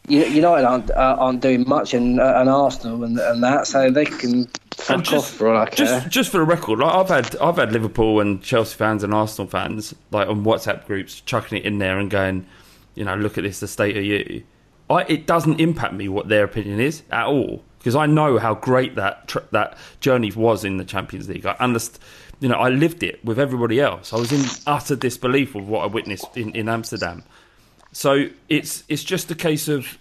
[0.09, 4.07] United aren't uh, aren't doing much, and uh, and Arsenal and and that, so they
[4.07, 4.49] can
[4.79, 5.87] fuck just- off for all I care.
[5.87, 9.13] Just, just for the record, like I've had, I've had Liverpool and Chelsea fans and
[9.15, 12.47] Arsenal fans like on WhatsApp groups chucking it in there and going,
[12.95, 14.43] you know, look at this, the state of you.
[14.91, 18.55] I, it doesn't impact me what their opinion is at all because I know how
[18.55, 21.45] great that tr- that journey was in the Champions League.
[21.47, 22.03] I understand,
[22.41, 24.13] you know, I lived it with everybody else.
[24.13, 27.23] I was in utter disbelief of what I witnessed in, in Amsterdam.
[27.93, 29.99] So it's it's just a case of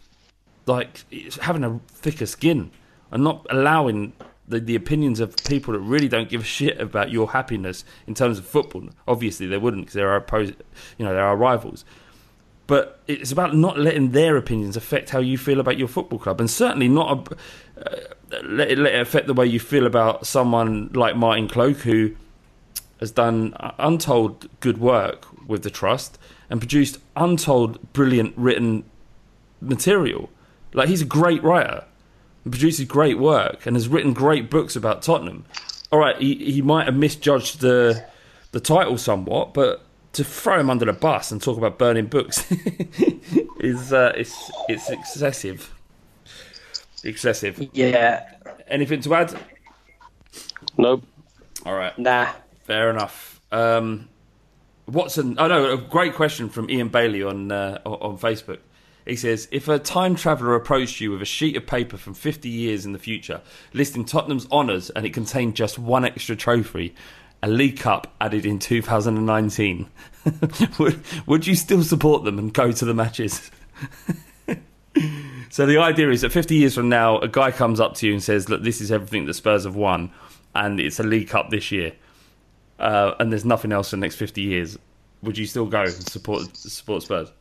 [0.65, 2.71] like it's having a thicker skin
[3.11, 4.13] and not allowing
[4.47, 8.13] the, the opinions of people that really don't give a shit about your happiness in
[8.13, 8.89] terms of football.
[9.07, 10.55] Obviously, they wouldn't because they're our oppos-
[10.97, 11.83] you know, they're rivals.
[12.65, 16.39] But it's about not letting their opinions affect how you feel about your football club,
[16.41, 20.27] and certainly not a, uh, let, it, let it affect the way you feel about
[20.27, 22.15] someone like Martin Cloake, who
[22.99, 26.17] has done untold good work with the trust
[26.49, 28.83] and produced untold brilliant written
[29.61, 30.29] material.
[30.73, 31.85] Like he's a great writer.
[32.47, 35.43] And produces great work and has written great books about Tottenham.
[35.91, 38.05] All right, he, he might have misjudged the
[38.53, 39.81] the title somewhat, but
[40.13, 42.49] to throw him under the bus and talk about burning books
[43.59, 45.73] is uh, it's it's excessive.
[47.03, 47.67] Excessive.
[47.73, 48.23] Yeah.
[48.69, 49.37] Anything to add?
[50.77, 51.03] Nope.
[51.65, 51.99] All right.
[51.99, 52.29] Nah.
[52.63, 53.41] Fair enough.
[53.51, 54.07] Um,
[54.87, 55.35] Watson.
[55.37, 58.59] Oh no, a great question from Ian Bailey on uh, on Facebook.
[59.07, 62.49] He says, if a time traveller approached you with a sheet of paper from 50
[62.49, 63.41] years in the future,
[63.73, 66.93] listing Tottenham's honours, and it contained just one extra trophy,
[67.41, 69.89] a League Cup added in 2019,
[70.79, 73.49] would, would you still support them and go to the matches?
[75.49, 78.13] so the idea is that 50 years from now, a guy comes up to you
[78.13, 80.11] and says, look, this is everything the Spurs have won,
[80.53, 81.93] and it's a League Cup this year,
[82.79, 84.77] uh, and there's nothing else for the next 50 years.
[85.21, 87.31] Would you still go and support support Spurs?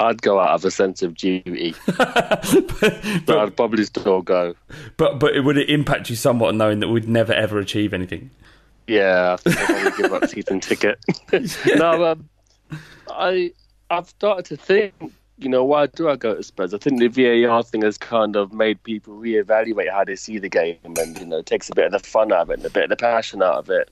[0.00, 4.54] I'd go out of a sense of duty, but I'd probably still go.
[4.96, 8.30] But but would it impact you somewhat knowing that we'd never ever achieve anything?
[8.86, 10.98] Yeah, I think I'd probably give up season ticket.
[11.76, 12.28] no, um,
[13.10, 13.52] I
[13.90, 14.94] I've started to think.
[15.36, 16.74] You know, why do I go to Spurs?
[16.74, 20.48] I think the VAR thing has kind of made people reevaluate how they see the
[20.48, 22.70] game, and you know, takes a bit of the fun out of it and a
[22.70, 23.90] bit of the passion out of it.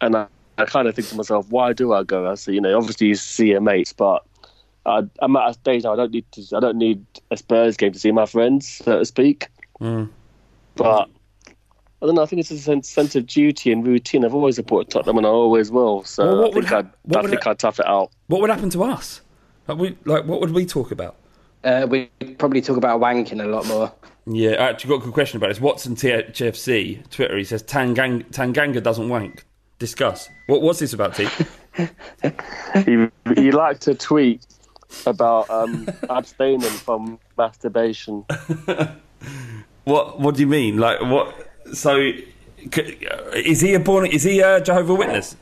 [0.00, 0.26] And I,
[0.58, 2.30] I kind of think to myself, why do I go?
[2.30, 4.24] I say, you know, obviously you see your mates, but
[4.84, 5.92] I, I'm at a stage now.
[5.92, 6.56] I don't need to.
[6.56, 9.48] I don't need a Spurs game to see my friends, so to speak.
[9.80, 10.08] Mm.
[10.74, 11.08] But
[12.02, 12.22] I don't know.
[12.22, 14.24] I think it's a sense, sense of duty and routine.
[14.24, 16.02] I've always supported Tottenham, and I always will.
[16.04, 16.92] So Well, what I would think hap- I'd.
[17.04, 18.10] what I would think ha- I'd tough it out.
[18.26, 19.20] What would happen to us?
[19.68, 21.16] Like, we, like what would we talk about?
[21.62, 22.06] Uh, we
[22.38, 23.92] probably talk about wanking a lot more.
[24.26, 25.60] Yeah, I actually got a good question about this.
[25.60, 27.36] Watson THFC Twitter.
[27.36, 29.44] He says Tangang- Tanganga doesn't wank.
[29.78, 30.28] Discuss.
[30.46, 31.26] What, was this about, T?
[32.84, 34.44] he, he liked to tweet
[35.06, 38.24] about um, abstaining from masturbation.
[39.84, 40.78] what What do you mean?
[40.78, 41.48] Like what?
[41.74, 42.12] So,
[43.34, 44.06] is he a born?
[44.06, 45.36] Is he a Jehovah Witness?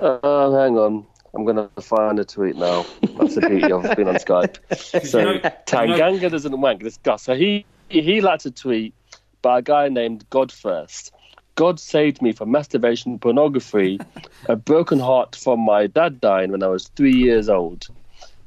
[0.00, 1.04] Uh, hang on.
[1.34, 2.86] I'm going to find a tweet now.
[3.18, 4.56] That's the beauty of being on Skype.
[5.06, 6.82] So, You know- Tanganga doesn't wank.
[6.82, 7.24] Discuss.
[7.24, 8.94] So, he, he liked a tweet
[9.42, 11.12] by a guy named God First.
[11.54, 14.00] God saved me from masturbation, pornography,
[14.48, 17.88] a broken heart from my dad dying when I was three years old.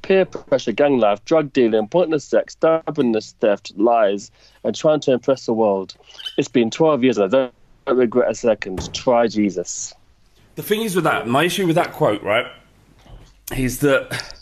[0.02, 4.30] Peer pressure, gang life, drug dealing, pointless sex, stubbornness, theft, lies,
[4.64, 5.94] and trying to impress the world.
[6.36, 7.54] It's been 12 years and I don't,
[7.98, 8.92] regret a second.
[8.94, 9.92] Try Jesus.
[10.54, 12.46] The thing is with that, my issue with that quote, right,
[13.56, 14.36] is that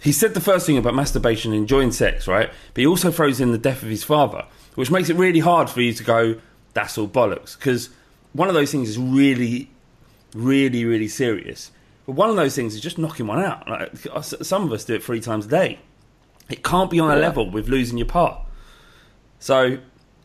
[0.00, 2.48] he said the first thing about masturbation and enjoying sex, right?
[2.74, 4.44] But he also throws in the death of his father,
[4.76, 6.36] which makes it really hard for you to go,
[6.74, 7.56] that's all bollocks.
[7.58, 7.90] Because
[8.32, 9.70] one of those things is really,
[10.34, 11.70] really, really serious.
[12.06, 13.68] But one of those things is just knocking one out.
[13.68, 15.80] Like, some of us do it three times a day.
[16.48, 17.20] It can't be on a Yeah.
[17.20, 18.40] level with losing your part.
[19.40, 19.78] So,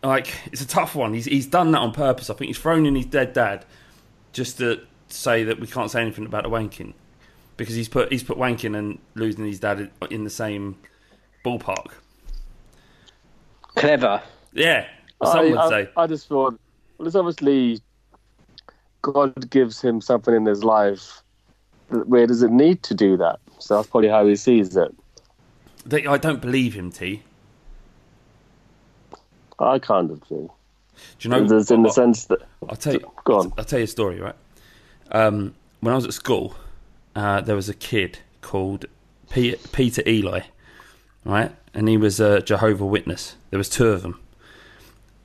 [0.04, 1.14] like, it's a tough one.
[1.14, 2.30] He's, he's done that on purpose.
[2.30, 3.66] I think he's thrown in his dead dad
[4.32, 6.94] just to say that we can't say anything about the wanking
[7.58, 10.78] because he's put he's put wanking and losing his dad in- in the same
[11.44, 11.88] ballpark.
[13.76, 14.22] Clever.
[14.54, 14.88] Yeah,
[15.24, 15.90] some I, would I, say.
[15.98, 16.58] I just thought,
[16.98, 17.82] well, it's obviously
[19.02, 21.22] God gives him something in his life.
[21.92, 23.40] Where does it need to do that?
[23.60, 24.94] So that's probably how he sees it.
[25.86, 27.24] They- I don't believe him, T.
[29.60, 30.52] I kind of do.
[31.20, 31.46] Do you know?
[31.48, 33.12] There's in the sense that I'll tell you.
[33.24, 33.54] Go on.
[33.58, 34.36] I'll tell you a story, right?
[35.12, 36.56] Um, when I was at school,
[37.16, 38.86] uh, there was a kid called
[39.30, 40.42] Peter, Peter Eli,
[41.26, 41.52] right?
[41.74, 43.36] And he was a Jehovah Witness.
[43.50, 44.20] There was two of them,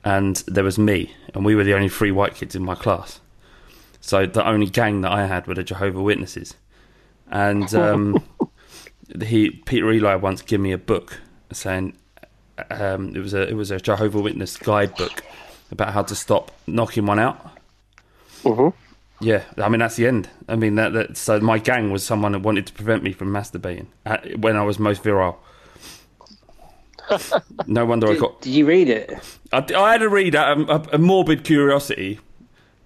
[0.03, 3.19] and there was me, and we were the only three white kids in my class.
[4.07, 6.55] So the only gang that I had were the Jehovah Witnesses,
[7.29, 8.23] and um,
[9.21, 11.19] he Peter Eli once gave me a book
[11.51, 11.97] saying
[12.71, 15.25] um, it was a it was a Jehovah Witness guidebook
[15.73, 17.51] about how to stop knocking one out.
[18.43, 18.73] Mhm.
[19.19, 20.29] Yeah, I mean that's the end.
[20.47, 23.33] I mean that, that so my gang was someone that wanted to prevent me from
[23.33, 25.37] masturbating at, when I was most virile.
[27.67, 28.39] no wonder I got.
[28.39, 29.11] Did you read it?
[29.51, 32.19] I, I had to read a, a, a morbid curiosity,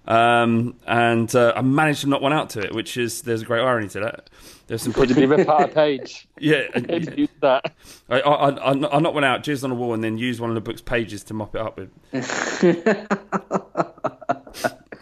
[0.06, 3.44] um, and uh, I managed to knock one out to it, which is there's a
[3.44, 4.30] great irony to that.
[4.66, 6.26] There's some did rip out a page?
[6.38, 6.66] yeah,
[7.16, 7.72] use that.
[8.08, 10.50] I, I, I, I knocked one out, jizzed on a wall, and then used one
[10.50, 11.90] of the book's pages to mop it up with.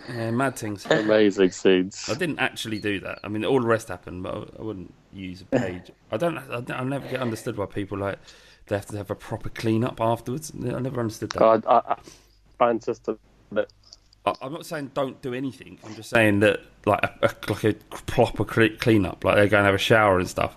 [0.09, 0.87] yeah, mad things.
[0.87, 2.09] Amazing scenes.
[2.09, 3.21] I didn't actually do that.
[3.25, 5.91] I mean, all the rest happened, but I, I wouldn't use a page.
[6.11, 6.39] I don't.
[6.39, 8.19] I, I never get understood why people like
[8.67, 10.53] they have to have a proper clean up afterwards.
[10.55, 11.43] I never understood that.
[11.43, 11.97] I, I,
[12.61, 13.21] I insist on it.
[13.57, 13.67] I,
[14.27, 15.79] I'm not saying don't do anything.
[15.85, 17.75] I'm just saying that like a, a like a
[18.07, 20.57] proper clean up, like they're going to have a shower and stuff,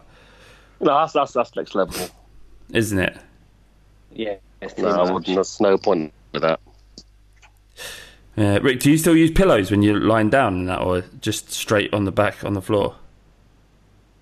[0.82, 2.10] No, that's, that's, that's next level.
[2.74, 3.18] isn't it?
[4.12, 4.36] Yeah.
[4.78, 5.28] No, I wouldn't.
[5.36, 6.60] There's no point with that.
[8.36, 11.52] Yeah, Rick, do you still use pillows when you're lying down and that, or just
[11.52, 12.96] straight on the back on the floor?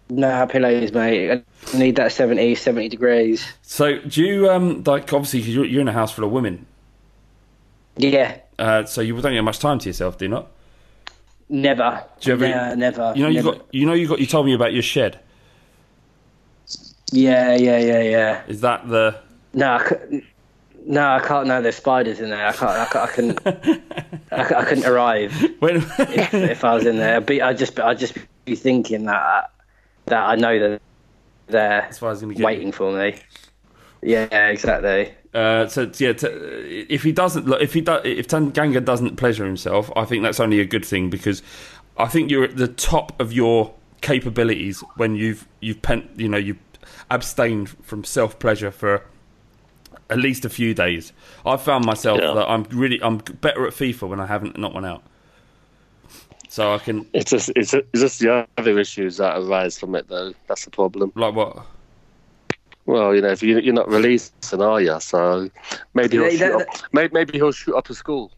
[0.10, 1.32] Nah, pillows, mate.
[1.74, 3.46] I need that 70, 70 degrees.
[3.62, 6.66] So, do you um like obviously 'cause you're, you're in a house full of women,
[7.96, 10.48] Yeah, uh, so you don't get much time to yourself, do you not?
[11.50, 12.04] never.
[12.22, 13.14] Do you ever- yeah, never.
[13.16, 15.20] You know, you got you know you got you told me about your shed.
[17.12, 18.42] Yeah, yeah, yeah, yeah.
[18.48, 19.20] Is that the
[19.54, 20.22] No, I
[20.86, 21.48] no, I can't.
[21.48, 22.48] No, there's spiders in there.
[22.48, 22.72] I can't.
[22.72, 23.40] I, can't, I couldn't.
[24.32, 25.78] I, I couldn't arrive when?
[25.78, 27.18] if, if I was in there.
[27.18, 29.52] I'd be, I'd just, I'd just be thinking that
[30.06, 30.82] that I know that
[31.48, 33.16] they're That's why I was going to get waiting for me.
[34.02, 35.14] Yeah, exactly.
[35.34, 39.46] Uh, so yeah, t- if he doesn't, look, if he do, if Tanganga doesn't pleasure
[39.46, 41.42] himself, I think that's only a good thing because
[41.98, 46.38] I think you're at the top of your capabilities when you've you've pen, you know
[46.38, 46.60] you've
[47.10, 49.06] abstained from self pleasure for
[50.10, 51.14] at least a few days.
[51.46, 52.34] I've found myself Yeah.
[52.34, 55.04] that I'm really I'm better at FIFA when I haven't not one out.
[56.50, 60.10] So I can It's just it's, it's just the other issues that arise from it,
[60.10, 60.34] though.
[60.48, 61.14] That's the problem.
[61.16, 61.66] like what
[62.86, 65.00] Well, you know, if you, you're not releasing, are you?
[65.00, 65.50] So
[65.94, 66.92] maybe he'll Yeah, shoot that- up.
[66.92, 68.32] Maybe, maybe he'll shoot up a school.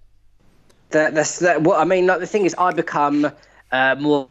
[0.90, 1.62] That, that's that.
[1.62, 3.32] What I mean, like the thing is, I become
[3.72, 4.28] uh, more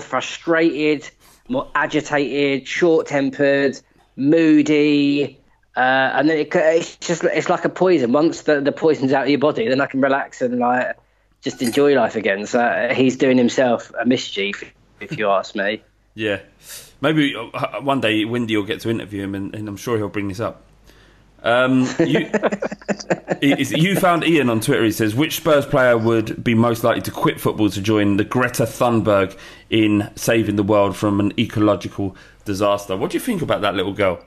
[0.00, 1.08] frustrated,
[1.48, 3.78] more agitated, short-tempered,
[4.16, 5.38] moody,
[5.76, 8.12] uh, and then it, it's just it's like a poison.
[8.12, 10.96] Once the, the poison's out of your body, then I can relax and like
[11.42, 12.46] just enjoy life again.
[12.46, 14.64] So uh, he's doing himself a mischief,
[15.00, 15.82] if you ask me.
[16.16, 16.38] Yeah,
[17.04, 20.08] maybe uh, one day Windy will get to interview him, and, and I'm sure he'll
[20.08, 20.62] bring this up.
[21.44, 22.30] Um, you,
[23.40, 24.82] He- you found Ian on Twitter.
[24.82, 28.24] He says, "Which Spurs player would be most likely to quit football to join the
[28.24, 29.36] Greta Thunberg
[29.68, 33.92] in saving the world from an ecological disaster?" What do you think about that little
[33.92, 34.24] girl?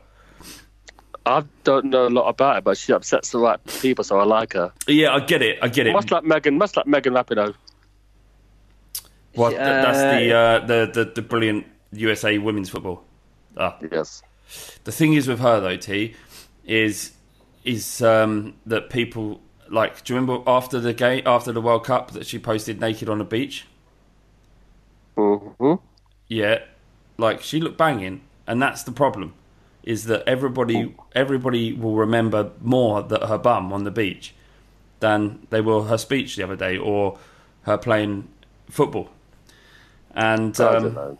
[1.26, 4.24] I don't know a lot about it, but she upsets the right people, so I
[4.24, 4.72] like her.
[4.88, 5.58] Yeah, I get it.
[5.62, 5.94] I get it.
[5.94, 7.54] Much like Megan, much like Megan Rapinoe.
[9.34, 13.04] What, th- that's the, uh, the the the brilliant USA women's football.
[13.58, 13.78] Ah.
[13.92, 14.24] Yes.
[14.84, 16.16] The thing is with her though, T,
[16.66, 17.14] is
[17.64, 20.04] is um, that people like.
[20.04, 23.18] Do you remember after the game, after the World Cup, that she posted naked on
[23.18, 23.66] the beach?
[25.18, 25.74] hmm
[26.28, 26.60] Yeah,
[27.18, 29.34] like she looked banging, and that's the problem.
[29.84, 34.34] Is that everybody everybody will remember more that her bum on the beach
[35.00, 37.18] than they will her speech the other day or
[37.64, 38.28] her playing
[38.70, 39.10] football.
[40.14, 41.18] And um.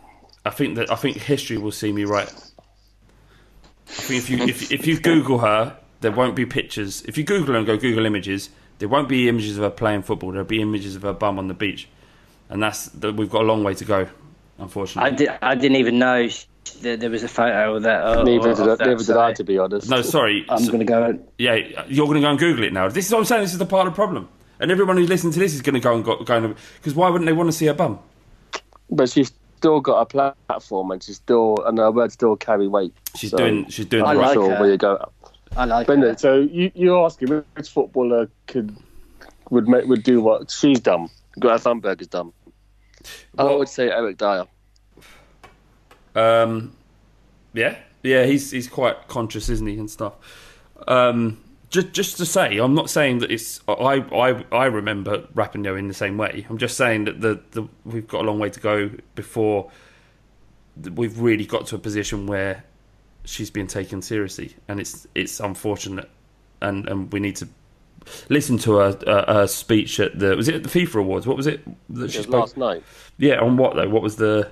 [0.48, 2.26] I think that I think history will see me right.
[2.26, 7.02] I think if you if, if you Google her, there won't be pictures.
[7.02, 10.02] If you Google her and go Google images, there won't be images of her playing
[10.02, 10.30] football.
[10.32, 11.86] There'll be images of her bum on the beach,
[12.48, 13.14] and that's that.
[13.14, 14.08] We've got a long way to go,
[14.56, 15.10] unfortunately.
[15.10, 16.46] I, did, I didn't even know sh-
[16.80, 18.00] there was a photo of that.
[18.02, 19.90] Of, Neither of did, I, that, neither did I, to be honest.
[19.90, 20.46] no, sorry.
[20.48, 21.02] I'm So- going to go.
[21.02, 21.56] And, yeah,
[21.88, 22.88] you're going to go and Google it now.
[22.88, 23.42] This is what I'm saying.
[23.42, 24.30] This is the part of the problem.
[24.60, 27.10] And everyone who's listening to this is going to go and go, go because why
[27.10, 27.98] wouldn't they want to see her bum?
[28.90, 32.94] But she's still got a platform, and she's still, and her words still carry weight.
[33.16, 33.68] She's So, doing.
[33.68, 34.04] She's doing.
[34.04, 34.26] I the I'm right.
[34.26, 34.60] not like sure her.
[34.62, 35.10] where you go.
[35.56, 36.20] I like Brendan, it.
[36.20, 38.76] so you, you're asking which footballer could
[39.50, 42.32] would make, would do what she's done, Greta Thunberg has done.
[43.38, 44.44] I would say Eric Dier.
[46.14, 46.72] Um,
[47.54, 50.14] yeah, yeah, he's he's quite conscious, isn't he, and stuff.
[50.86, 51.40] Um,
[51.70, 53.60] just just to say, I'm not saying that it's.
[53.68, 53.72] I
[54.12, 56.46] I I remember Rapinoe in the same way.
[56.48, 59.70] I'm just saying that the, the we've got a long way to go before
[60.94, 62.64] we've really got to a position where
[63.24, 66.08] she's being taken seriously, and it's it's unfortunate,
[66.60, 67.48] and and we need to
[68.28, 71.26] listen to her uh, her speech at the was it at the FIFA Awards?
[71.26, 71.60] What was it
[71.90, 72.34] that she spoke?
[72.34, 72.82] last night.
[73.18, 73.88] Yeah, on what though?
[73.88, 74.50] What was the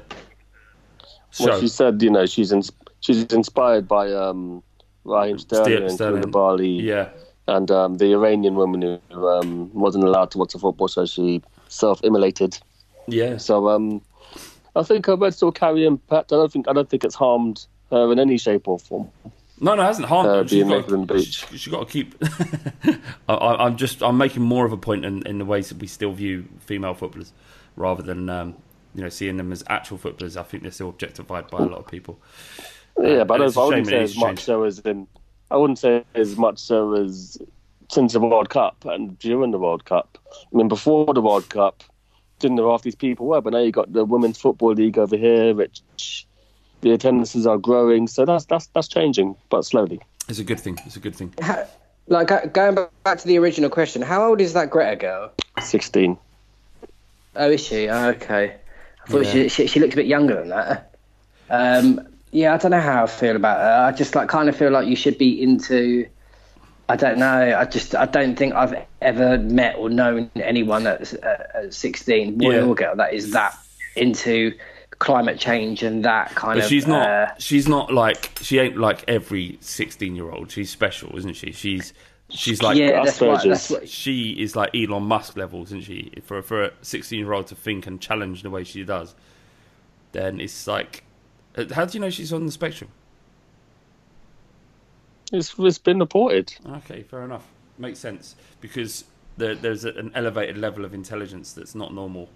[1.31, 1.47] show?
[1.47, 4.63] Well, she said, you know, she's ins- she's inspired by um,
[5.07, 6.23] Raheem Sterling and Sterling.
[6.23, 7.09] Koulibaly yeah.
[7.49, 11.43] and um, the Iranian woman who um, wasn't allowed to watch the football, so she
[11.69, 12.59] self-immolated.
[13.09, 14.01] Yeah, So um,
[14.75, 16.33] I think her words still carry impact.
[16.33, 19.09] I don't think I don't think it's harmed her in any shape or form.
[19.61, 20.49] no, no, it hasn't harmed Uh, her.
[20.49, 21.47] She's got, the beach.
[21.51, 22.15] She, she got to keep.
[23.29, 25.87] I, I'm just, I'm making more of a point in, in the ways that we
[25.87, 27.33] still view female footballers,
[27.77, 28.57] rather than um,
[28.95, 30.37] you know seeing them as actual footballers.
[30.37, 32.19] I think they're still objectified by a lot of people.
[32.99, 34.79] Yeah, but I, and it's don't, a I wouldn't say as is much so as
[34.81, 35.07] in.
[35.51, 37.39] I wouldn't say as much so as
[37.91, 40.19] since the World Cup and during the World Cup.
[40.33, 41.85] I mean, before the World Cup,
[42.39, 45.17] didn't know half these people were, but now you got the Women's Football League over
[45.17, 46.27] here, which
[46.81, 48.09] the attendances are growing.
[48.09, 50.01] So that's that's that's changing, but slowly.
[50.29, 50.79] It's a good thing.
[50.85, 51.33] It's a good thing.
[52.09, 55.33] Like going back to the original question, how old is that Greta girl?
[55.61, 56.19] Sixteen.
[57.37, 57.89] Oh, is she?
[57.89, 58.57] Oh, okay.
[59.05, 59.33] I thought Yeah.
[59.33, 60.95] she, she she looks a bit younger than that.
[61.51, 63.87] Um, yeah, I don't know how I feel about her.
[63.87, 66.07] I just like kind of feel like you should be into
[66.89, 67.57] I don't know.
[67.59, 72.39] I just I don't think I've ever met or known anyone that's uh, at 16
[72.39, 72.63] boy Yeah.
[72.65, 73.57] or girl that is that
[73.97, 74.53] into
[74.99, 76.69] climate change and that kind But of.
[76.71, 77.09] she's not.
[77.09, 78.31] Uh, she's not like.
[78.41, 80.51] She ain't like every sixteen-year-old.
[80.51, 81.53] She's special, isn't she?
[81.53, 81.93] She's.
[82.31, 82.77] She's like.
[82.77, 83.89] yeah, that's what, that's what.
[83.89, 86.13] She is like Elon Musk levels, isn't she?
[86.23, 89.15] For for a sixteen-year-old to think and challenge the way she does,
[90.13, 91.03] then it's like.
[91.57, 92.91] Uh, How do you know she's on the spectrum?
[95.33, 96.55] It's, it's been reported.
[96.67, 97.47] Okay, fair enough.
[97.79, 99.05] Makes sense because
[99.37, 102.29] there, there's a, an elevated level of intelligence that's not normal,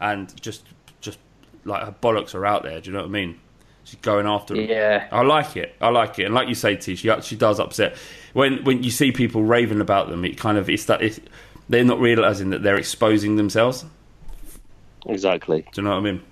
[0.00, 0.64] and just
[1.00, 1.18] just
[1.64, 2.80] like her bollocks are out there.
[2.80, 3.40] Do you know what I mean?
[3.84, 4.66] She's going after them.
[4.66, 5.08] Yeah.
[5.12, 5.74] I like it.
[5.80, 6.24] I like it.
[6.24, 7.96] And like you say, T, she she does upset
[8.32, 10.24] when when you see people raving about them.
[10.24, 11.20] It kind of it's that it's,
[11.68, 13.84] they're not realizing that they're exposing themselves.
[15.06, 15.62] Exactly.
[15.72, 16.22] Do you know what I mean?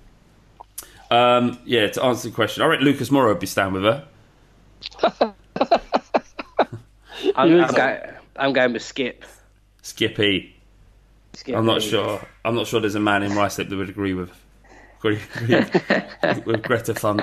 [1.11, 1.87] Um, yeah.
[1.87, 4.07] To answer the question, I reckon Lucas Moura would be staying with her.
[7.35, 7.99] I'm, I'm, going,
[8.35, 9.25] I'm going with Skip.
[9.81, 10.55] Skippy.
[11.33, 12.25] Skip I'm not sure.
[12.43, 14.31] I'm not sure there's a man in Ruislip that would agree with
[14.99, 17.19] agree, agree with, with Greta Thun,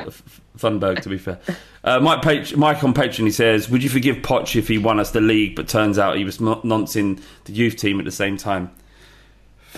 [0.59, 1.01] Thunberg.
[1.03, 1.41] To be fair,
[1.85, 5.01] uh, Mike, Page, Mike on Patreon he says, "Would you forgive Poch if he won
[5.01, 8.11] us the league, but turns out he was non- noncing the youth team at the
[8.11, 8.71] same time?"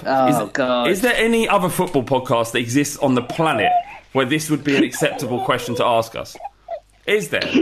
[0.04, 0.88] Oh is, god.
[0.88, 3.70] is there any other football podcast that exists on the planet
[4.14, 6.36] where this would be an acceptable question to ask us?
[7.06, 7.52] Is there?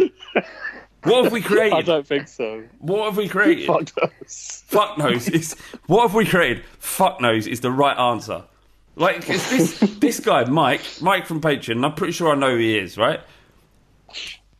[1.03, 1.73] What have we created?
[1.79, 2.63] I don't think so.
[2.79, 3.67] What have we created?
[3.67, 4.65] Fuck knows.
[4.67, 5.29] Fuck knows.
[5.29, 5.55] Is,
[5.87, 6.65] what have we created?
[6.79, 8.45] Fuck knows is the right answer.
[8.95, 11.85] Like this this guy, Mike, Mike from Patreon.
[11.85, 13.21] I'm pretty sure I know who he is, right?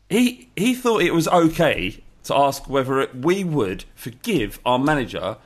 [0.09, 5.37] He he thought it was okay to ask whether we would forgive our manager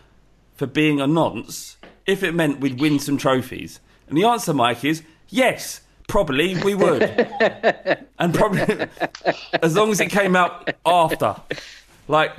[0.55, 1.77] for being a nonce
[2.07, 3.81] if it meant we'd win some trophies.
[4.09, 5.81] And the answer, Mike, is yes.
[6.09, 7.03] Probably we would,
[8.19, 8.89] and probably
[9.63, 11.35] as long as it came out after,
[12.09, 12.33] like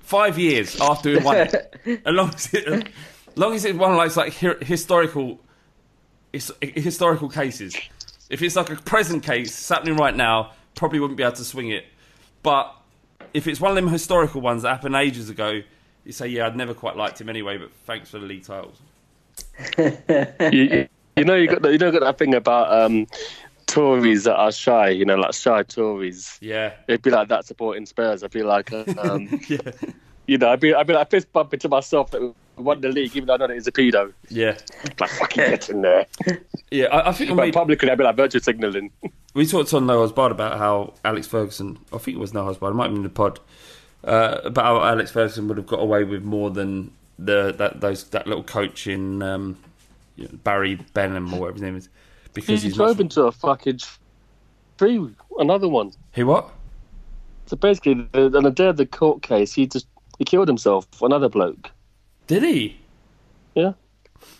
[0.00, 3.92] five years after we won it, as long as it, as long as it's one
[3.92, 5.40] of those like historical,
[6.32, 7.76] historical cases.
[8.28, 11.44] If it's like a present case it's happening right now, probably wouldn't be able to
[11.44, 11.84] swing it.
[12.42, 12.74] But
[13.32, 15.62] if it's one of them historical ones that happened ages ago,
[16.04, 18.78] you say, yeah, I'd never quite liked him anyway, but thanks for the league titles.
[20.52, 23.06] you, you know, you got the, you know, got that thing about um,
[23.66, 24.90] Tories that are shy.
[24.90, 26.38] You know, like shy Tories.
[26.40, 28.22] Yeah, It'd be like that supporting Spurs.
[28.22, 29.58] I'd be like, um, yeah,
[30.26, 32.88] you know, I'd be, I'd be like fist bumping to myself that we won the
[32.88, 34.12] league, even though I know that it's a pedo.
[34.28, 34.56] yeah,
[35.00, 36.06] Like fucking get in there.
[36.70, 36.86] yeah.
[36.86, 38.90] I, I think But made, publicly, I'd be like virtue signaling.
[39.34, 42.72] we talked on Noah's Bard about how Alex Ferguson, I think it was Noah's Bard,
[42.72, 43.40] it might have been the pod,
[44.04, 48.04] uh, about how Alex Ferguson would have got away with more than the that those
[48.10, 49.56] that little coach in um,
[50.16, 51.88] you know, Barry Benham or whatever his name is,
[52.32, 53.00] because He he's drove not.
[53.00, 53.80] into a fucking
[54.78, 55.08] tree.
[55.38, 55.92] Another one.
[56.14, 56.50] He what?
[57.46, 59.86] So basically, the, on the day of the court case, he just
[60.18, 60.86] he killed himself.
[61.02, 61.70] Another bloke.
[62.26, 62.78] Did he?
[63.54, 63.72] Yeah,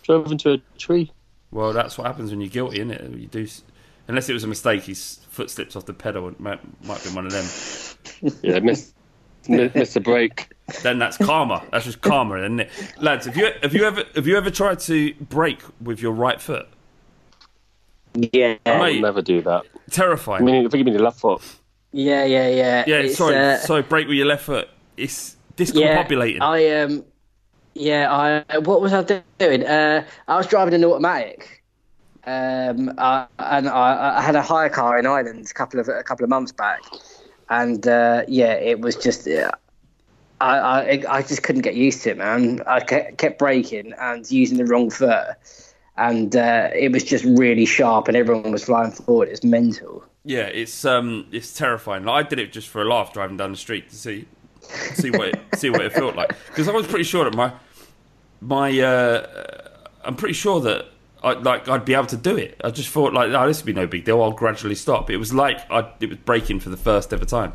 [0.03, 1.11] drove into a tree.
[1.51, 3.11] Well, that's what happens when you're guilty, isn't it?
[3.11, 3.47] You do,
[4.07, 4.83] unless it was a mistake.
[4.83, 6.27] His foot slips off the pedal.
[6.29, 7.45] It might, might be one of them.
[8.41, 8.94] Yeah, missed mi-
[9.49, 10.47] missed a brake.
[10.81, 11.63] Then that's karma.
[11.71, 12.69] That's just karma, isn't it?
[12.99, 16.41] Lads, have you have you ever have you ever tried to brake with your right
[16.41, 16.67] foot?
[18.15, 18.55] Yeah.
[18.65, 18.93] I Mate.
[18.95, 19.63] would never do that.
[19.91, 20.43] Terrifying.
[20.43, 20.45] I Terrifying.
[20.45, 21.41] mean, I think you mean your left foot.
[21.91, 22.83] Yeah, yeah, yeah.
[22.87, 23.81] Yeah, It's, sorry, uh, sorry.
[23.83, 24.69] Brake with your left foot.
[24.97, 26.41] It's yeah, discombobulating.
[26.41, 27.05] I um,
[27.73, 29.03] yeah, I what was I
[29.37, 29.65] doing?
[29.65, 31.63] Uh, I was driving an automatic,
[32.25, 36.03] um, I, and I, I had a hire car in Ireland a couple of a
[36.03, 36.81] couple of months back,
[37.49, 39.27] and uh, yeah, it was just.
[39.27, 39.51] Uh,
[40.41, 42.61] I, I I just couldn't get used to it, man.
[42.67, 45.27] I kept braking and using the wrong foot,
[45.95, 49.29] and uh, it was just really sharp, and everyone was flying forward.
[49.29, 50.03] It's mental.
[50.25, 52.03] Yeah, it's um, it's terrifying.
[52.03, 54.27] Like, I did it just for a laugh, driving down the street to see,
[54.95, 56.35] see what it, see what it felt like.
[56.47, 57.53] Because I was pretty sure that my,
[58.41, 59.69] my, uh,
[60.03, 60.87] I'm pretty sure that
[61.25, 62.61] I like I'd be able to do it.
[62.63, 64.21] I just thought like, oh, this would be no big deal.
[64.21, 65.09] I'll gradually stop.
[65.09, 67.53] It was like I, it was braking for the first ever time.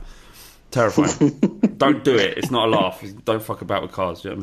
[0.72, 1.38] Terrifying.
[1.76, 2.36] Don't do it.
[2.36, 3.02] It's not a laugh.
[3.24, 4.22] Don't fuck about with cars.
[4.22, 4.40] Do you know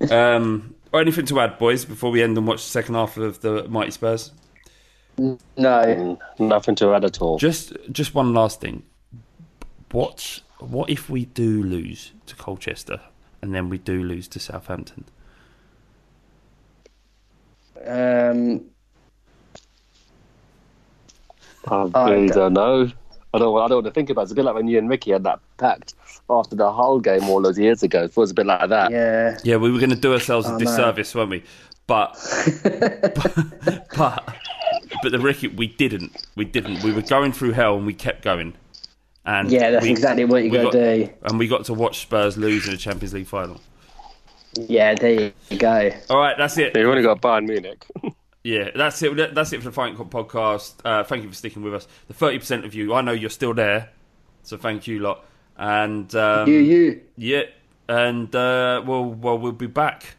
[0.00, 0.12] what I mean?
[0.12, 3.40] Um, or anything to add, boys, before we end and watch the second half of
[3.40, 4.32] the Mighty Spurs?
[5.56, 7.38] No, Nothing to add at all.
[7.38, 8.82] Just just one last thing.
[9.92, 13.00] What what if we do lose to Colchester
[13.40, 15.04] and then we do lose to Southampton?
[17.86, 18.62] Um,
[21.68, 22.92] I I really don't- don't know.
[23.34, 23.58] I don't.
[23.60, 24.22] I don't want to think about.
[24.22, 24.24] it.
[24.24, 25.94] It's a bit like when you and Ricky had that pact
[26.30, 28.04] after the Hull game all those years ago.
[28.04, 28.90] It was a bit like that.
[28.90, 29.36] yeah.
[29.44, 30.58] Yeah, we were going to do ourselves a Oh, no.
[30.58, 31.42] disservice, weren't we?
[31.86, 32.16] But
[32.62, 33.14] but
[33.96, 34.34] but
[35.02, 36.24] but the Ricky, we didn't.
[36.34, 36.82] We didn't.
[36.82, 38.54] We were going through hell and we kept going.
[39.26, 41.10] And Yeah, that's exactly what you we gotta do.
[41.24, 43.60] And we got to watch Spurs lose in the Champions League final.
[44.56, 45.90] Yeah, there you go.
[46.10, 46.74] All right, that's it.
[46.74, 47.84] They've only got Bayern Munich.
[48.44, 49.34] Yeah, that's it.
[49.34, 50.74] That's it for the Fighting Cock podcast.
[50.84, 51.88] Uh, thank you for sticking with us.
[52.06, 53.90] The thirty percent of you, I know you're still there,
[54.44, 55.24] so thank you lot.
[55.56, 57.00] And um, You, you.
[57.16, 57.42] yeah,
[57.88, 60.14] and uh, well, well, we'll be back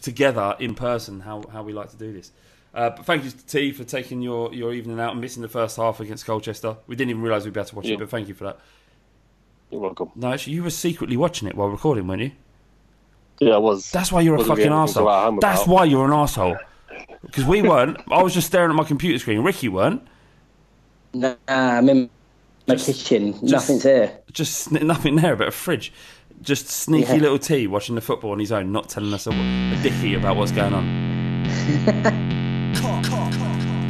[0.00, 1.18] together in person.
[1.18, 2.30] How how we like to do this.
[2.72, 5.48] Uh, but thank you to T for taking your, your evening out and missing the
[5.48, 6.76] first half against Colchester.
[6.86, 7.94] We didn't even realise we'd be able to watch Yeah.
[7.94, 8.60] it, but thank you for that.
[9.72, 10.12] You're welcome.
[10.14, 12.32] No, actually, you were secretly watching it while recording, weren't you?
[13.40, 13.90] Yeah, I was.
[13.90, 15.24] That's why you're a fucking getting anything to write arsehole.
[15.24, 16.56] home That's why you're an asshole.
[17.22, 17.98] Because we weren't.
[18.10, 19.40] I was just staring at my computer screen.
[19.42, 20.06] Ricky weren't.
[21.14, 22.10] Nah, I'm in
[22.66, 23.38] my kitchen.
[23.42, 24.18] Nothing's here.
[24.32, 25.92] Just sn- nothing there but a fridge.
[26.42, 27.18] Just sneaky Yeah.
[27.22, 30.36] little T watching the football on his own, not telling us a, a dicky about
[30.36, 31.08] what's going on.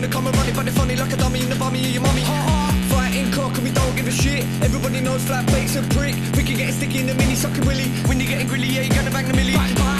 [0.00, 1.90] wanna come and run it, but they're funny like a dummy in the bummy of
[1.92, 2.22] your mummy.
[2.88, 4.44] Fighting cock and we don't give a shit.
[4.62, 6.14] Everybody knows flat bait's a prick.
[6.36, 7.88] We can get sticky in the mini sucking willy.
[8.08, 9.52] When you're getting grilly, yeah, you're gonna bang the millie.
[9.52, 9.99] Bang, bang.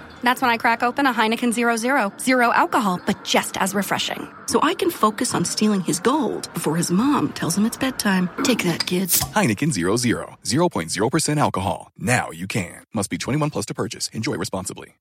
[0.21, 2.13] That's when I crack open a Heineken Zero Zero.
[2.19, 4.27] Zero alcohol, but just as refreshing.
[4.47, 8.29] So I can focus on stealing his gold before his mom tells him it's bedtime.
[8.43, 9.21] Take that, kids.
[9.35, 11.91] Heineken 00, 0.0% alcohol.
[11.97, 12.83] Now you can.
[12.93, 14.09] Must be 21 plus to purchase.
[14.09, 14.95] Enjoy responsibly.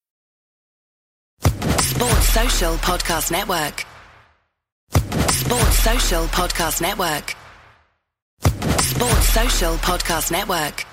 [1.81, 3.85] Sports Social Podcast Network.
[5.31, 7.37] Sports Social Podcast Network.
[8.81, 10.87] Sports Social Podcast Network.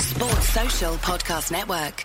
[0.00, 2.04] Sports Social Podcast Network.